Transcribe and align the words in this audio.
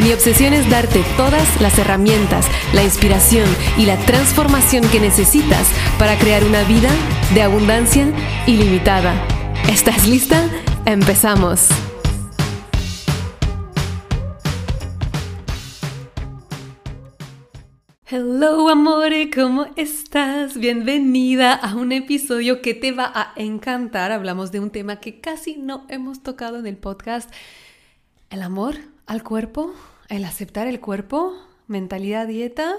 Mi 0.00 0.12
obsesión 0.12 0.52
es 0.52 0.70
darte 0.70 1.02
todas 1.16 1.60
las 1.60 1.76
herramientas, 1.76 2.46
la 2.72 2.84
inspiración 2.84 3.48
y 3.76 3.84
la 3.84 3.96
transformación 4.06 4.88
que 4.90 5.00
necesitas 5.00 5.68
para 5.98 6.16
crear 6.16 6.44
una 6.44 6.62
vida 6.62 6.88
de 7.34 7.42
abundancia 7.42 8.06
ilimitada. 8.46 9.20
¿Estás 9.68 10.06
lista? 10.06 10.48
Empezamos. 10.86 11.68
Hello 18.06 18.68
amore, 18.68 19.30
¿cómo 19.30 19.66
estás? 19.74 20.58
Bienvenida 20.58 21.54
a 21.54 21.74
un 21.74 21.90
episodio 21.90 22.62
que 22.62 22.72
te 22.72 22.92
va 22.92 23.10
a 23.12 23.32
encantar. 23.34 24.12
Hablamos 24.12 24.52
de 24.52 24.60
un 24.60 24.70
tema 24.70 25.00
que 25.00 25.20
casi 25.20 25.56
no 25.56 25.86
hemos 25.88 26.22
tocado 26.22 26.60
en 26.60 26.68
el 26.68 26.76
podcast. 26.76 27.30
El 28.30 28.42
amor 28.42 28.76
al 29.08 29.24
cuerpo, 29.24 29.74
el 30.10 30.24
aceptar 30.26 30.66
el 30.68 30.80
cuerpo, 30.80 31.34
mentalidad 31.66 32.26
dieta, 32.26 32.76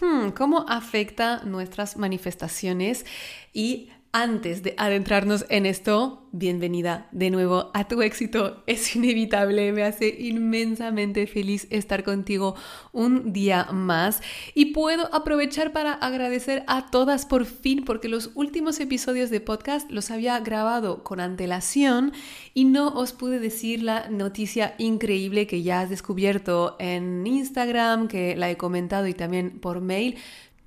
hmm, 0.00 0.30
cómo 0.30 0.64
afecta 0.68 1.42
nuestras 1.44 1.98
manifestaciones 1.98 3.04
y 3.52 3.90
antes 4.12 4.64
de 4.64 4.74
adentrarnos 4.76 5.46
en 5.50 5.66
esto, 5.66 6.26
bienvenida 6.32 7.08
de 7.12 7.30
nuevo 7.30 7.70
a 7.74 7.86
tu 7.86 8.02
éxito. 8.02 8.64
Es 8.66 8.96
inevitable, 8.96 9.72
me 9.72 9.84
hace 9.84 10.08
inmensamente 10.18 11.28
feliz 11.28 11.68
estar 11.70 12.02
contigo 12.02 12.56
un 12.92 13.32
día 13.32 13.68
más 13.72 14.20
y 14.52 14.66
puedo 14.66 15.14
aprovechar 15.14 15.72
para 15.72 15.92
agradecer 15.92 16.64
a 16.66 16.90
todas 16.90 17.24
por 17.24 17.44
fin 17.44 17.84
porque 17.84 18.08
los 18.08 18.32
últimos 18.34 18.80
episodios 18.80 19.30
de 19.30 19.40
podcast 19.40 19.88
los 19.92 20.10
había 20.10 20.40
grabado 20.40 21.04
con 21.04 21.20
antelación 21.20 22.12
y 22.52 22.64
no 22.64 22.88
os 22.88 23.12
pude 23.12 23.38
decir 23.38 23.82
la 23.82 24.08
noticia 24.10 24.74
increíble 24.78 25.46
que 25.46 25.62
ya 25.62 25.80
has 25.80 25.90
descubierto 25.90 26.74
en 26.80 27.24
Instagram, 27.26 28.08
que 28.08 28.34
la 28.34 28.50
he 28.50 28.56
comentado 28.56 29.06
y 29.06 29.14
también 29.14 29.60
por 29.60 29.80
mail. 29.80 30.18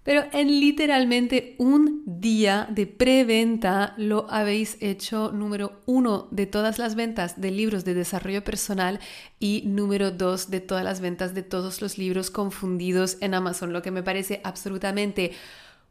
Pero 0.04 0.26
en 0.34 0.59
literalmente 0.59 1.56
un 1.58 2.04
día 2.06 2.68
de 2.70 2.88
preventa 2.88 3.94
lo 3.98 4.30
habéis 4.30 4.78
hecho 4.82 5.32
número 5.32 5.82
uno 5.86 6.28
de 6.32 6.45
todas 6.45 6.78
las 6.78 6.95
ventas 6.95 7.40
de 7.40 7.52
libros 7.52 7.86
de 7.86 7.94
desarrollo 7.94 8.44
personal 8.44 9.00
y 9.40 9.64
número 9.66 10.12
dos 10.12 10.50
de 10.50 10.60
todas 10.60 10.84
las 10.84 11.00
ventas 11.00 11.34
de 11.34 11.44
todos 11.44 11.82
los 11.82 11.98
libros 11.98 12.32
confundidos 12.32 13.18
en 13.22 13.34
Amazon, 13.34 13.72
lo 13.72 13.82
que 13.82 13.92
me 13.92 14.04
parece 14.04 14.42
absolutamente 14.44 15.32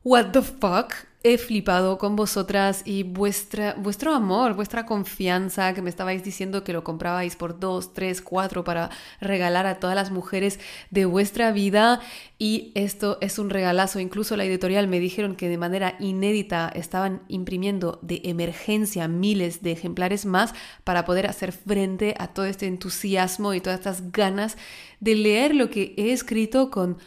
what 0.04 0.32
the 0.32 0.42
fuck 0.42 0.94
he 1.24 1.38
flipado 1.38 1.98
con 1.98 2.16
vosotras 2.16 2.82
y 2.84 3.04
vuestra, 3.04 3.74
vuestro 3.74 4.12
amor, 4.12 4.54
vuestra 4.54 4.86
confianza, 4.86 5.72
que 5.72 5.82
me 5.82 5.90
estabais 5.90 6.24
diciendo 6.24 6.64
que 6.64 6.72
lo 6.72 6.82
comprabais 6.82 7.36
por 7.36 7.60
dos, 7.60 7.94
tres, 7.94 8.20
cuatro 8.20 8.64
para 8.64 8.90
regalar 9.20 9.66
a 9.66 9.78
todas 9.78 9.94
las 9.94 10.10
mujeres 10.10 10.58
de 10.90 11.04
vuestra 11.04 11.52
vida. 11.52 12.00
Y 12.38 12.72
esto 12.74 13.18
es 13.20 13.38
un 13.38 13.50
regalazo. 13.50 14.00
Incluso 14.00 14.36
la 14.36 14.44
editorial 14.44 14.88
me 14.88 14.98
dijeron 14.98 15.36
que 15.36 15.48
de 15.48 15.58
manera 15.58 15.94
inédita 16.00 16.72
estaban 16.74 17.22
imprimiendo 17.28 18.00
de 18.02 18.22
emergencia 18.24 19.06
miles 19.06 19.62
de 19.62 19.72
ejemplares 19.72 20.26
más 20.26 20.54
para 20.82 21.04
poder 21.04 21.28
hacer 21.28 21.52
frente 21.52 22.16
a 22.18 22.28
todo 22.28 22.46
este 22.46 22.66
entusiasmo 22.66 23.54
y 23.54 23.60
todas 23.60 23.78
estas 23.78 24.10
ganas 24.10 24.56
de 24.98 25.14
leer 25.14 25.54
lo 25.54 25.70
que 25.70 25.94
he 25.96 26.12
escrito 26.12 26.70
con 26.70 26.98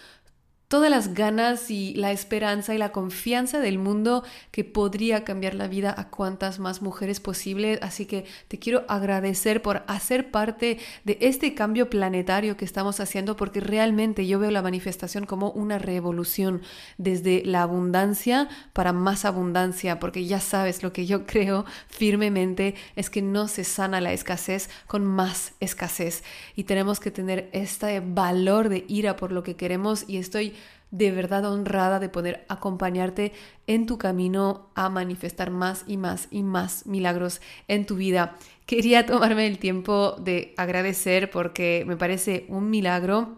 todas 0.68 0.90
las 0.90 1.14
ganas 1.14 1.70
y 1.70 1.94
la 1.94 2.12
esperanza 2.12 2.74
y 2.74 2.78
la 2.78 2.92
confianza 2.92 3.60
del 3.60 3.78
mundo 3.78 4.24
que 4.52 4.64
podría 4.64 5.24
cambiar 5.24 5.54
la 5.54 5.68
vida 5.68 5.94
a 5.96 6.10
cuantas 6.10 6.60
más 6.60 6.82
mujeres 6.82 7.20
posible. 7.20 7.80
Así 7.82 8.06
que 8.06 8.26
te 8.48 8.58
quiero 8.58 8.84
agradecer 8.88 9.62
por 9.62 9.84
hacer 9.88 10.32
parte 10.32 10.80
de 11.04 11.18
este 11.22 11.54
cambio 11.54 11.90
planetario 11.90 12.58
que 12.58 12.66
estamos 12.66 13.00
haciendo 13.00 13.36
porque 13.36 13.60
realmente 13.60 14.26
yo 14.26 14.40
veo 14.40 14.52
la 14.52 14.62
manifestación 14.62 15.26
como 15.26 15.52
una 15.52 15.78
revolución 15.78 16.62
desde 16.98 17.44
la 17.46 17.62
abundancia 17.62 18.50
para 18.74 18.94
más 18.94 19.26
abundancia, 19.26 20.00
porque 20.00 20.26
ya 20.26 20.40
sabes 20.40 20.82
lo 20.82 20.92
que 20.94 21.06
yo 21.06 21.26
creo 21.28 21.66
firmemente 21.88 22.76
es 22.96 23.10
que 23.10 23.22
no 23.22 23.48
se 23.48 23.64
sana 23.64 24.02
la 24.02 24.14
escasez 24.14 24.70
con 24.88 25.06
más 25.06 25.54
escasez 25.60 26.24
y 26.56 26.64
tenemos 26.64 27.00
que 27.00 27.12
tener 27.12 27.50
este 27.52 28.00
valor 28.00 28.70
de 28.70 28.86
ira 28.88 29.16
por 29.16 29.32
lo 29.32 29.44
que 29.44 29.56
queremos 29.56 30.06
y 30.08 30.18
estoy 30.18 30.56
de 30.92 31.12
verdad 31.12 31.46
honrada 31.46 32.00
de 32.00 32.10
poder 32.10 32.46
acompañarte 32.48 33.34
en 33.68 33.86
tu 33.86 33.98
camino 33.98 34.70
a 34.76 34.90
manifestar 34.90 35.52
más 35.52 35.84
y 35.88 35.98
más 35.98 36.28
y 36.32 36.44
más 36.44 36.86
milagros 36.86 37.42
en 37.68 37.86
tu 37.86 37.96
vida. 37.96 38.36
Quería 38.66 39.06
tomarme 39.06 39.48
el 39.48 39.60
tiempo 39.60 40.16
de 40.20 40.54
agradecer 40.58 41.30
porque 41.30 41.84
me 41.88 41.98
parece 41.98 42.46
un 42.50 42.70
milagro 42.70 43.38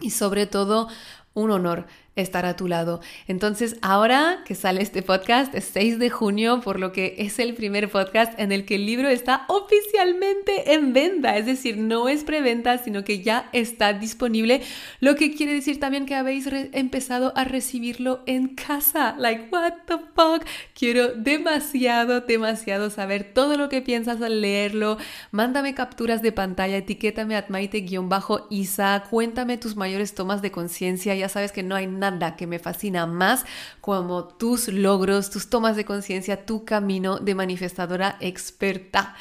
y 0.00 0.10
sobre 0.10 0.46
todo 0.46 0.88
un 1.34 1.50
honor 1.50 1.86
estar 2.16 2.46
a 2.46 2.56
tu 2.56 2.68
lado. 2.68 3.00
Entonces, 3.26 3.76
ahora 3.82 4.42
que 4.44 4.54
sale 4.54 4.82
este 4.82 5.02
podcast, 5.02 5.54
es 5.54 5.64
6 5.64 5.98
de 5.98 6.10
junio, 6.10 6.60
por 6.60 6.78
lo 6.78 6.92
que 6.92 7.16
es 7.18 7.38
el 7.38 7.54
primer 7.54 7.90
podcast 7.90 8.38
en 8.38 8.52
el 8.52 8.64
que 8.64 8.76
el 8.76 8.86
libro 8.86 9.08
está 9.08 9.44
oficialmente 9.48 10.74
en 10.74 10.92
venta, 10.92 11.36
es 11.36 11.46
decir, 11.46 11.76
no 11.76 12.08
es 12.08 12.24
preventa, 12.24 12.78
sino 12.78 13.04
que 13.04 13.22
ya 13.22 13.48
está 13.52 13.92
disponible, 13.92 14.62
lo 15.00 15.16
que 15.16 15.34
quiere 15.34 15.54
decir 15.54 15.80
también 15.80 16.06
que 16.06 16.14
habéis 16.14 16.48
empezado 16.72 17.32
a 17.36 17.44
recibirlo 17.44 18.22
en 18.26 18.48
casa. 18.54 19.16
Like, 19.18 19.48
what 19.50 19.72
the 19.86 19.98
fuck? 20.14 20.44
Quiero 20.78 21.14
demasiado, 21.14 22.20
demasiado 22.20 22.90
saber 22.90 23.32
todo 23.34 23.56
lo 23.56 23.68
que 23.68 23.82
piensas 23.82 24.22
al 24.22 24.40
leerlo. 24.40 24.98
Mándame 25.32 25.74
capturas 25.74 26.22
de 26.22 26.32
pantalla, 26.32 26.76
etiquétame 26.76 27.36
a 27.36 27.44
maite-isa, 27.48 29.04
cuéntame 29.10 29.58
tus 29.58 29.74
mayores 29.76 30.14
tomas 30.14 30.42
de 30.42 30.52
conciencia, 30.52 31.23
ya 31.24 31.30
sabes 31.30 31.52
que 31.52 31.62
no 31.62 31.74
hay 31.74 31.86
nada 31.86 32.36
que 32.36 32.46
me 32.46 32.58
fascina 32.58 33.06
más 33.06 33.46
como 33.80 34.24
tus 34.24 34.68
logros, 34.68 35.30
tus 35.30 35.48
tomas 35.48 35.74
de 35.74 35.86
conciencia, 35.86 36.44
tu 36.44 36.66
camino 36.66 37.18
de 37.18 37.34
manifestadora 37.34 38.18
experta. 38.20 39.14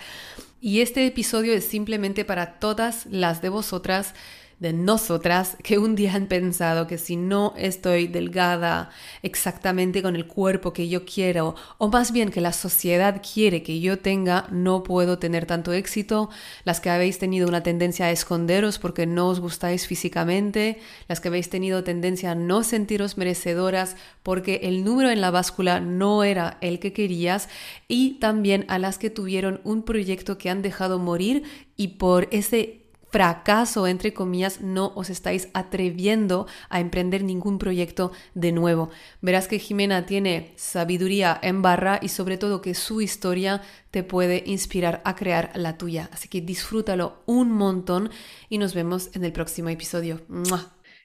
Y 0.59 0.81
este 0.81 1.05
episodio 1.05 1.53
es 1.53 1.65
simplemente 1.65 2.25
para 2.25 2.57
todas 2.57 3.05
las 3.11 3.43
de 3.43 3.49
vosotras 3.49 4.15
de 4.59 4.73
nosotras 4.73 5.57
que 5.63 5.77
un 5.77 5.95
día 5.95 6.15
han 6.15 6.27
pensado 6.27 6.87
que 6.87 6.97
si 6.97 7.15
no 7.17 7.53
estoy 7.57 8.07
delgada 8.07 8.89
exactamente 9.21 10.01
con 10.01 10.15
el 10.15 10.27
cuerpo 10.27 10.73
que 10.73 10.87
yo 10.87 11.05
quiero, 11.05 11.55
o 11.77 11.89
más 11.89 12.11
bien 12.11 12.29
que 12.29 12.41
la 12.41 12.53
sociedad 12.53 13.21
quiere 13.21 13.63
que 13.63 13.79
yo 13.79 13.99
tenga, 13.99 14.47
no 14.51 14.83
puedo 14.83 15.19
tener 15.19 15.45
tanto 15.45 15.73
éxito, 15.73 16.29
las 16.63 16.79
que 16.79 16.89
habéis 16.89 17.19
tenido 17.19 17.47
una 17.47 17.63
tendencia 17.63 18.05
a 18.05 18.11
esconderos 18.11 18.79
porque 18.79 19.05
no 19.05 19.27
os 19.27 19.39
gustáis 19.39 19.87
físicamente, 19.87 20.79
las 21.07 21.19
que 21.19 21.27
habéis 21.27 21.49
tenido 21.49 21.83
tendencia 21.83 22.31
a 22.31 22.35
no 22.35 22.63
sentiros 22.63 23.17
merecedoras 23.17 23.97
porque 24.23 24.61
el 24.63 24.83
número 24.83 25.09
en 25.09 25.21
la 25.21 25.31
báscula 25.31 25.79
no 25.79 26.23
era 26.23 26.57
el 26.61 26.79
que 26.79 26.93
querías, 26.93 27.49
y 27.87 28.13
también 28.19 28.65
a 28.69 28.79
las 28.79 28.97
que 28.97 29.09
tuvieron 29.09 29.59
un 29.63 29.83
proyecto 29.83 30.37
que 30.37 30.49
han 30.49 30.61
dejado 30.61 30.97
morir 30.99 31.43
y 31.75 31.89
por 31.89 32.27
ese 32.31 32.84
fracaso, 33.15 33.87
entre 33.87 34.13
comillas, 34.13 34.59
no 34.59 34.91
os 34.93 35.09
estáis 35.09 35.47
atreviendo 35.53 36.47
a 36.67 36.81
emprender 36.81 37.23
ningún 37.23 37.59
proyecto 37.59 38.11
de 38.33 38.51
nuevo. 38.51 38.89
Verás 39.21 39.47
que 39.47 39.57
Jimena 39.57 40.05
tiene 40.05 40.51
sabiduría 40.57 41.39
en 41.41 41.61
barra 41.61 41.97
y 42.01 42.09
sobre 42.09 42.35
todo 42.35 42.61
que 42.61 42.73
su 42.73 42.99
historia 42.99 43.61
te 43.89 44.03
puede 44.03 44.43
inspirar 44.45 45.01
a 45.05 45.15
crear 45.15 45.51
la 45.55 45.77
tuya. 45.77 46.09
Así 46.11 46.27
que 46.27 46.41
disfrútalo 46.41 47.23
un 47.25 47.53
montón 47.53 48.09
y 48.49 48.57
nos 48.57 48.73
vemos 48.73 49.09
en 49.15 49.23
el 49.23 49.31
próximo 49.31 49.69
episodio. 49.69 50.19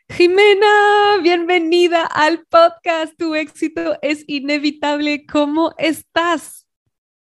Jimena, 0.08 1.18
bienvenida 1.22 2.06
al 2.06 2.44
podcast. 2.46 3.14
Tu 3.16 3.36
éxito 3.36 3.96
es 4.02 4.24
inevitable. 4.26 5.26
¿Cómo 5.26 5.74
estás? 5.78 6.66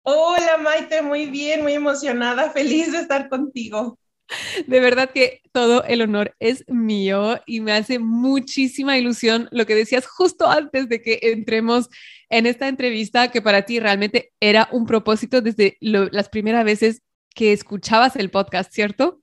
Hola 0.02 0.58
Maite, 0.58 1.00
muy 1.00 1.26
bien, 1.26 1.62
muy 1.62 1.74
emocionada, 1.74 2.50
feliz 2.50 2.90
de 2.90 2.98
estar 2.98 3.28
contigo. 3.28 4.00
De 4.66 4.80
verdad 4.80 5.10
que 5.10 5.42
todo 5.52 5.84
el 5.84 6.02
honor 6.02 6.34
es 6.38 6.64
mío 6.68 7.40
y 7.46 7.60
me 7.60 7.72
hace 7.72 7.98
muchísima 7.98 8.98
ilusión 8.98 9.48
lo 9.50 9.66
que 9.66 9.74
decías 9.74 10.06
justo 10.06 10.48
antes 10.48 10.88
de 10.88 11.02
que 11.02 11.18
entremos 11.22 11.88
en 12.28 12.46
esta 12.46 12.68
entrevista, 12.68 13.30
que 13.30 13.42
para 13.42 13.62
ti 13.62 13.80
realmente 13.80 14.32
era 14.40 14.68
un 14.72 14.86
propósito 14.86 15.40
desde 15.40 15.76
las 15.80 16.28
primeras 16.28 16.64
veces 16.64 17.02
que 17.34 17.52
escuchabas 17.52 18.16
el 18.16 18.30
podcast, 18.30 18.72
¿cierto? 18.72 19.20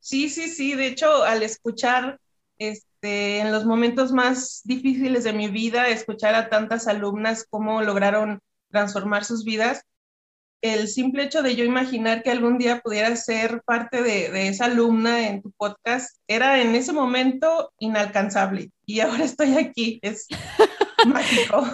Sí, 0.00 0.28
sí, 0.28 0.48
sí. 0.48 0.74
De 0.74 0.86
hecho, 0.86 1.24
al 1.24 1.42
escuchar 1.42 2.18
este, 2.58 3.38
en 3.38 3.52
los 3.52 3.64
momentos 3.64 4.12
más 4.12 4.62
difíciles 4.64 5.24
de 5.24 5.32
mi 5.32 5.48
vida, 5.48 5.88
escuchar 5.88 6.34
a 6.34 6.48
tantas 6.48 6.86
alumnas 6.86 7.46
cómo 7.48 7.82
lograron 7.82 8.40
transformar 8.70 9.24
sus 9.24 9.44
vidas, 9.44 9.82
el 10.64 10.88
simple 10.88 11.24
hecho 11.24 11.42
de 11.42 11.56
yo 11.56 11.64
imaginar 11.64 12.22
que 12.22 12.30
algún 12.30 12.56
día 12.56 12.80
pudiera 12.80 13.14
ser 13.16 13.60
parte 13.66 14.02
de, 14.02 14.48
esa 14.48 14.64
alumna 14.64 15.28
en 15.28 15.42
tu 15.42 15.52
podcast 15.52 16.16
era 16.26 16.62
en 16.62 16.74
ese 16.74 16.94
momento 16.94 17.70
inalcanzable 17.78 18.70
y 18.86 19.00
ahora 19.00 19.24
estoy 19.24 19.58
aquí, 19.58 19.98
es 20.00 20.26
mágico. 21.06 21.68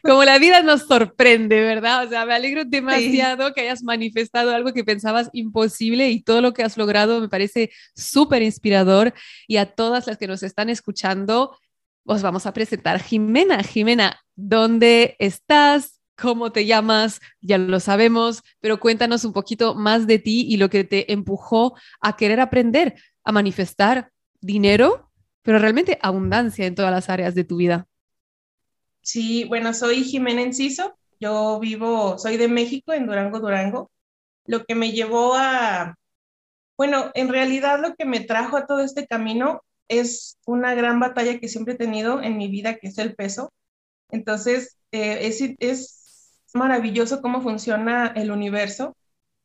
Como 0.00 0.22
la 0.22 0.38
vida 0.38 0.62
nos 0.62 0.82
sorprende, 0.82 1.60
¿verdad? 1.60 2.06
O 2.06 2.08
sea, 2.08 2.24
me 2.24 2.34
alegro 2.34 2.64
demasiado 2.64 3.52
que 3.52 3.62
hayas 3.62 3.82
manifestado 3.82 4.54
algo 4.54 4.72
que 4.72 4.84
pensabas 4.84 5.28
imposible 5.32 6.10
y 6.10 6.22
todo 6.22 6.40
lo 6.40 6.52
que 6.52 6.62
has 6.62 6.76
logrado 6.76 7.20
me 7.20 7.28
parece 7.28 7.72
súper 7.96 8.42
inspirador 8.42 9.12
y 9.48 9.56
a 9.56 9.66
todas 9.66 10.06
las 10.06 10.18
que 10.18 10.28
nos 10.28 10.44
están 10.44 10.70
escuchando. 10.70 11.58
Os 12.04 12.22
vamos 12.22 12.46
a 12.46 12.52
presentar 12.52 13.02
Jimena. 13.02 13.64
Jimena, 13.64 14.20
¿dónde 14.36 15.16
estás? 15.18 15.96
Cómo 16.16 16.52
te 16.52 16.66
llamas, 16.66 17.20
ya 17.40 17.58
lo 17.58 17.80
sabemos, 17.80 18.42
pero 18.60 18.80
cuéntanos 18.80 19.24
un 19.24 19.32
poquito 19.32 19.74
más 19.74 20.06
de 20.06 20.18
ti 20.18 20.46
y 20.48 20.56
lo 20.56 20.70
que 20.70 20.84
te 20.84 21.12
empujó 21.12 21.76
a 22.00 22.16
querer 22.16 22.40
aprender 22.40 22.94
a 23.24 23.32
manifestar 23.32 24.10
dinero, 24.40 25.10
pero 25.42 25.58
realmente 25.58 25.98
abundancia 26.02 26.66
en 26.66 26.74
todas 26.74 26.90
las 26.90 27.10
áreas 27.10 27.34
de 27.34 27.44
tu 27.44 27.56
vida. 27.56 27.86
Sí, 29.02 29.44
bueno, 29.44 29.72
soy 29.72 30.02
Jimena 30.04 30.42
Enciso, 30.42 30.96
yo 31.20 31.60
vivo, 31.60 32.18
soy 32.18 32.36
de 32.36 32.48
México, 32.48 32.92
en 32.92 33.06
Durango, 33.06 33.40
Durango. 33.40 33.90
Lo 34.46 34.64
que 34.64 34.74
me 34.74 34.92
llevó 34.92 35.34
a, 35.36 35.96
bueno, 36.76 37.10
en 37.14 37.28
realidad 37.28 37.80
lo 37.80 37.94
que 37.94 38.04
me 38.04 38.20
trajo 38.20 38.56
a 38.56 38.66
todo 38.66 38.80
este 38.80 39.06
camino 39.06 39.62
es 39.88 40.38
una 40.46 40.74
gran 40.74 41.00
batalla 41.00 41.38
que 41.38 41.48
siempre 41.48 41.74
he 41.74 41.76
tenido 41.78 42.22
en 42.22 42.36
mi 42.36 42.48
vida, 42.48 42.76
que 42.76 42.88
es 42.88 42.98
el 42.98 43.14
peso. 43.14 43.52
Entonces, 44.10 44.78
eh, 44.92 45.26
es, 45.26 45.42
es 45.58 46.05
maravilloso 46.56 47.22
cómo 47.22 47.40
funciona 47.40 48.12
el 48.16 48.30
universo, 48.30 48.96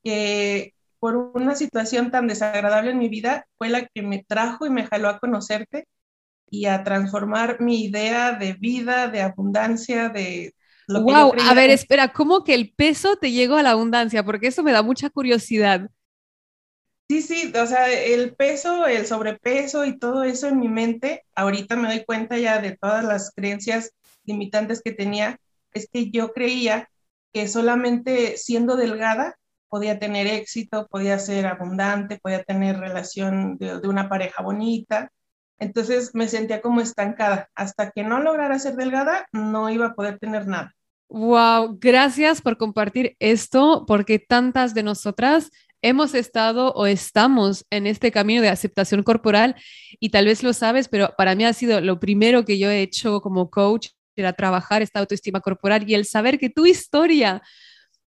que 0.04 0.74
por 1.00 1.16
una 1.16 1.56
situación 1.56 2.12
tan 2.12 2.28
desagradable 2.28 2.92
en 2.92 3.00
mi 3.00 3.10
vida 3.10 3.48
fue 3.58 3.70
la 3.70 3.88
que 3.88 4.02
me 4.02 4.24
trajo 4.24 4.66
y 4.66 4.70
me 4.70 4.86
jaló 4.86 5.10
a 5.10 5.20
conocerte 5.20 5.88
y 6.50 6.66
a 6.66 6.84
transformar 6.84 7.62
mi 7.62 7.86
idea 7.86 8.34
de 8.34 8.54
vida, 8.54 9.08
de 9.08 9.22
abundancia, 9.22 10.10
de... 10.10 10.54
Lo 10.88 11.02
wow, 11.02 11.34
a 11.40 11.54
ver, 11.54 11.70
espera, 11.70 12.12
¿cómo 12.12 12.44
que 12.44 12.54
el 12.54 12.74
peso 12.74 13.16
te 13.16 13.32
llegó 13.32 13.56
a 13.56 13.64
la 13.64 13.72
abundancia? 13.72 14.24
Porque 14.26 14.48
eso 14.48 14.62
me 14.62 14.74
da 14.74 14.84
mucha 14.84 15.10
curiosidad. 15.10 15.90
Sí, 17.10 17.22
sí, 17.22 17.54
o 17.56 17.66
sea, 17.66 17.90
el 17.90 18.36
peso, 18.36 18.86
el 18.86 19.06
sobrepeso 19.06 19.86
y 19.86 19.98
todo 19.98 20.24
eso 20.24 20.48
en 20.48 20.60
mi 20.60 20.68
mente, 20.68 21.24
ahorita 21.36 21.76
me 21.78 21.88
doy 21.88 22.06
cuenta 22.06 22.38
ya 22.38 22.62
de 22.62 22.78
todas 22.78 23.04
las 23.04 23.32
creencias 23.34 23.94
limitantes 24.24 24.82
que 24.84 24.92
tenía, 24.92 25.40
es 25.74 25.90
que 25.92 26.12
yo 26.12 26.32
creía 26.34 26.91
que 27.34 27.48
solamente 27.48 28.38
siendo 28.38 28.76
delgada 28.76 29.36
podía 29.72 30.00
tener 30.00 30.28
éxito, 30.28 30.88
podía 30.92 31.18
ser 31.18 31.46
abundante, 31.46 32.20
podía 32.22 32.44
tener 32.44 32.78
relación 32.78 33.58
de, 33.58 33.88
una 33.88 34.10
pareja 34.10 34.44
bonita. 34.44 35.10
Entonces 35.60 36.14
me 36.14 36.28
sentía 36.28 36.62
como 36.62 36.82
estancada. 36.82 37.50
Hasta 37.56 37.92
que 37.92 38.04
no 38.04 38.20
lograra 38.20 38.60
ser 38.60 38.76
delgada, 38.76 39.26
no 39.32 39.70
iba 39.70 39.88
a 39.88 39.94
poder 39.94 40.20
tener 40.20 40.46
nada. 40.46 40.74
Wow, 41.08 41.78
gracias 41.80 42.42
por 42.42 42.58
compartir 42.58 43.16
esto, 43.20 43.86
porque 43.88 44.20
tantas 44.20 44.74
de 44.74 44.84
nosotras 44.84 45.52
hemos 45.82 46.14
estado 46.16 46.74
o 46.74 46.86
estamos 46.86 47.66
en 47.70 47.88
este 47.88 48.12
camino 48.12 48.42
de 48.42 48.50
aceptación 48.50 49.04
corporal 49.04 49.56
y 50.00 50.10
tal 50.10 50.26
vez 50.26 50.44
lo 50.44 50.54
sabes, 50.54 50.88
pero 50.88 51.14
para 51.18 51.36
mí 51.36 51.46
ha 51.46 51.54
sido 51.54 51.82
lo 51.82 52.00
primero 52.00 52.46
que 52.46 52.60
yo 52.60 52.70
he 52.70 52.82
hecho 52.82 53.22
como 53.22 53.50
coach 53.50 53.90
trabajar 54.36 54.82
esta 54.82 55.00
autoestima 55.00 55.42
corporal 55.42 55.90
y 55.90 55.96
el 55.96 56.06
saber 56.06 56.38
que 56.38 56.50
tu 56.50 56.66
historia 56.66 57.42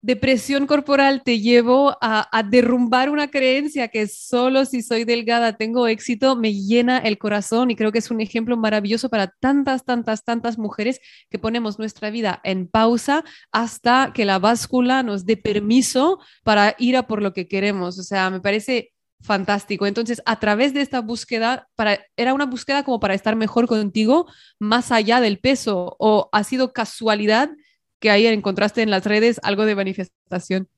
de 0.03 0.17
presión 0.17 0.67
corporal 0.67 1.23
te 1.25 1.39
llevó 1.39 1.97
a, 2.01 2.43
derrumbar 2.51 3.09
una 3.09 3.31
creencia 3.31 3.87
que 3.87 4.09
solo 4.09 4.65
si 4.65 4.83
soy 4.83 5.05
delgada 5.05 5.57
tengo 5.57 5.87
éxito, 5.87 6.35
me 6.35 6.53
llena 6.53 6.99
el 6.99 7.19
corazón 7.19 7.71
y 7.71 7.77
creo 7.77 7.93
que 7.93 8.01
es 8.01 8.11
un 8.11 8.21
ejemplo 8.21 8.57
maravilloso 8.57 9.09
para 9.09 9.29
tantas, 9.29 9.85
tantas, 9.85 10.25
tantas 10.25 10.59
mujeres 10.59 11.01
que 11.31 11.39
ponemos 11.39 11.79
nuestra 11.79 12.11
vida 12.11 12.41
en 12.43 12.67
pausa 12.67 13.25
hasta 13.53 14.13
que 14.13 14.25
la 14.25 14.41
báscula 14.41 15.05
nos 15.05 15.25
dé 15.25 15.37
permiso 15.37 16.19
para 16.43 16.75
ir 16.79 16.97
a 16.97 17.07
por 17.07 17.23
lo 17.23 17.33
que 17.33 17.47
queremos. 17.47 17.97
O 18.01 18.03
sea, 18.03 18.29
me 18.29 18.41
parece 18.41 18.93
fantástico. 19.23 19.87
Entonces, 19.87 20.23
a 20.27 20.39
través 20.39 20.75
de 20.75 20.83
esta 20.83 21.01
búsqueda, 21.01 21.69
para, 21.75 22.01
era 22.17 22.35
una 22.35 22.47
búsqueda 22.47 22.83
como 22.85 23.01
para 23.01 23.15
estar 23.15 23.37
mejor 23.37 23.67
contigo, 23.67 24.27
más 24.59 24.93
allá 24.93 25.21
del 25.21 25.39
peso, 25.39 25.97
o 25.99 26.29
ha 26.33 26.45
sido 26.45 26.73
casualidad 26.73 27.51
que 28.01 28.11
ahí 28.11 28.27
encontraste 28.27 28.83
en 28.83 28.91
las 28.91 29.05
redes 29.05 29.41
algo 29.43 29.65
de 29.65 29.77
manifestación. 29.77 30.69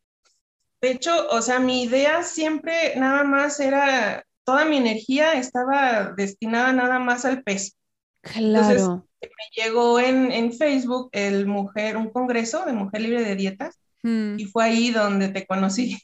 De 0.82 0.90
hecho, 0.90 1.28
o 1.30 1.40
sea, 1.40 1.58
mi 1.58 1.84
idea 1.84 2.22
siempre 2.22 2.94
nada 2.96 3.24
más 3.24 3.58
era, 3.58 4.24
toda 4.44 4.66
mi 4.66 4.76
energía 4.76 5.32
estaba 5.32 6.12
destinada 6.14 6.74
nada 6.74 6.98
más 6.98 7.24
al 7.24 7.42
peso. 7.42 7.72
Claro. 8.20 9.06
me 9.20 9.62
llegó 9.62 10.00
en, 10.00 10.30
en 10.32 10.52
Facebook 10.52 11.08
el 11.12 11.46
mujer, 11.46 11.96
un 11.96 12.10
congreso 12.10 12.64
de 12.66 12.72
mujer 12.72 13.00
libre 13.00 13.24
de 13.24 13.36
dietas, 13.36 13.78
hmm. 14.02 14.38
y 14.38 14.44
fue 14.44 14.64
ahí 14.64 14.90
donde 14.90 15.28
te 15.28 15.46
conocí. 15.46 15.98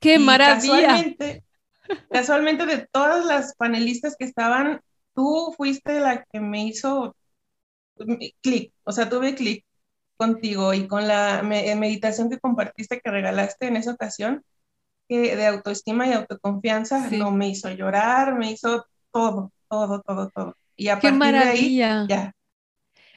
¡Qué 0.00 0.18
maravilla! 0.18 0.86
Casualmente, 0.88 1.44
de 2.66 2.88
todas 2.90 3.24
las 3.24 3.54
panelistas 3.56 4.16
que 4.18 4.24
estaban, 4.24 4.80
tú 5.14 5.52
fuiste 5.56 6.00
la 6.00 6.24
que 6.24 6.40
me 6.40 6.64
hizo 6.64 7.16
clic, 8.40 8.72
o 8.84 8.92
sea, 8.92 9.08
tuve 9.08 9.34
clic 9.34 9.64
contigo 10.16 10.72
y 10.74 10.86
con 10.86 11.08
la 11.08 11.42
meditación 11.42 12.30
que 12.30 12.38
compartiste, 12.38 13.00
que 13.00 13.10
regalaste 13.10 13.66
en 13.66 13.76
esa 13.76 13.92
ocasión, 13.92 14.44
que 15.08 15.36
de 15.36 15.46
autoestima 15.46 16.06
y 16.06 16.12
autoconfianza, 16.12 17.10
no 17.10 17.30
me 17.30 17.48
hizo 17.48 17.70
llorar, 17.70 18.38
me 18.38 18.52
hizo 18.52 18.86
todo, 19.10 19.52
todo, 19.68 20.00
todo, 20.02 20.30
todo. 20.30 20.56
Y 20.76 20.88
a 20.88 20.98
Qué 20.98 21.12
maravilla. 21.12 22.06
ya, 22.08 22.32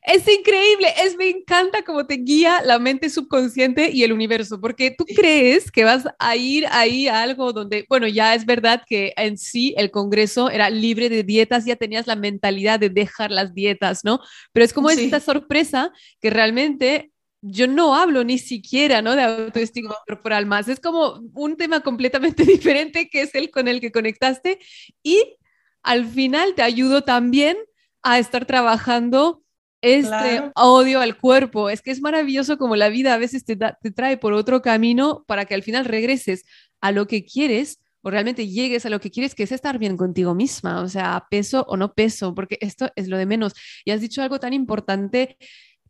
es 0.08 0.28
increíble, 0.28 0.88
es 1.04 1.18
me 1.18 1.30
encanta 1.30 1.84
cómo 1.84 2.06
te 2.06 2.16
guía 2.16 2.62
la 2.64 2.78
mente 2.78 3.10
subconsciente 3.10 3.90
y 3.92 4.04
el 4.04 4.14
universo, 4.14 4.62
porque 4.62 4.92
tú 4.92 5.06
crees 5.06 5.72
que 5.72 5.84
vas 5.84 6.06
a 6.20 6.36
ir 6.36 6.68
ahí 6.70 7.08
a 7.08 7.22
algo 7.22 7.54
donde, 7.54 7.86
bueno, 7.90 8.08
ya 8.08 8.36
es 8.36 8.46
verdad 8.46 8.84
que 8.88 9.14
en 9.18 9.38
sí 9.38 9.74
el 9.78 9.90
Congreso 9.90 10.50
era 10.50 10.70
libre 10.70 11.10
de 11.10 11.24
dietas, 11.24 11.66
ya 11.66 11.76
tenías 11.76 12.06
la 12.06 12.16
mentalidad 12.16 12.80
de 12.80 12.90
dejar 12.90 13.32
las 13.32 13.54
dietas, 13.54 14.04
¿no? 14.04 14.20
Pero 14.54 14.66
es 14.66 14.74
como 14.74 14.90
esta 14.90 15.20
sorpresa 15.20 15.92
que 16.22 16.30
realmente 16.30 17.12
yo 17.42 17.68
no 17.68 17.96
hablo 17.96 18.24
ni 18.24 18.38
siquiera, 18.38 19.02
¿no? 19.02 19.16
De 19.16 19.24
autoestima 19.24 19.96
corporal 20.08 20.46
más. 20.46 20.68
Es 20.68 20.80
como 20.80 21.22
un 21.34 21.58
tema 21.58 21.82
completamente 21.82 22.44
diferente 22.46 23.10
que 23.10 23.22
es 23.22 23.34
el 23.36 23.50
con 23.50 23.68
el 23.68 23.82
que 23.82 23.92
conectaste 23.92 24.60
y 25.04 25.38
al 25.84 26.06
final 26.06 26.56
te 26.56 26.64
ayudó 26.64 27.04
también 27.04 27.58
a 28.02 28.20
estar 28.20 28.46
trabajando 28.46 29.45
este 29.94 30.52
odio 30.56 31.00
al 31.00 31.18
cuerpo. 31.18 31.70
Es 31.70 31.82
que 31.82 31.92
es 31.92 32.02
maravilloso 32.02 32.58
como 32.58 32.76
la 32.76 32.90
vida 32.90 33.14
a 33.14 33.18
veces 33.18 33.46
te, 33.46 33.56
te 33.56 33.92
trae 33.92 34.18
por 34.18 34.34
otro 34.34 34.62
camino 34.62 35.24
para 35.28 35.46
que 35.46 35.56
al 35.56 35.64
final 35.64 35.86
regreses 35.86 36.44
a 36.82 36.92
lo 36.92 37.08
que 37.08 37.26
quieres 37.26 37.80
o 38.02 38.12
realmente 38.12 38.48
llegues 38.48 38.86
a 38.86 38.90
lo 38.90 39.00
que 39.00 39.10
quieres, 39.10 39.34
que 39.34 39.42
es 39.44 39.52
estar 39.52 39.80
bien 39.80 39.98
contigo 39.98 40.36
misma, 40.36 40.82
o 40.82 40.88
sea, 40.88 41.26
peso 41.32 41.66
o 41.68 41.76
no 41.76 41.94
peso, 41.94 42.36
porque 42.36 42.60
esto 42.62 42.92
es 42.96 43.08
lo 43.08 43.18
de 43.18 43.26
menos. 43.26 43.54
Y 43.84 43.90
has 43.90 44.00
dicho 44.00 44.22
algo 44.22 44.40
tan 44.40 44.54
importante, 44.54 45.38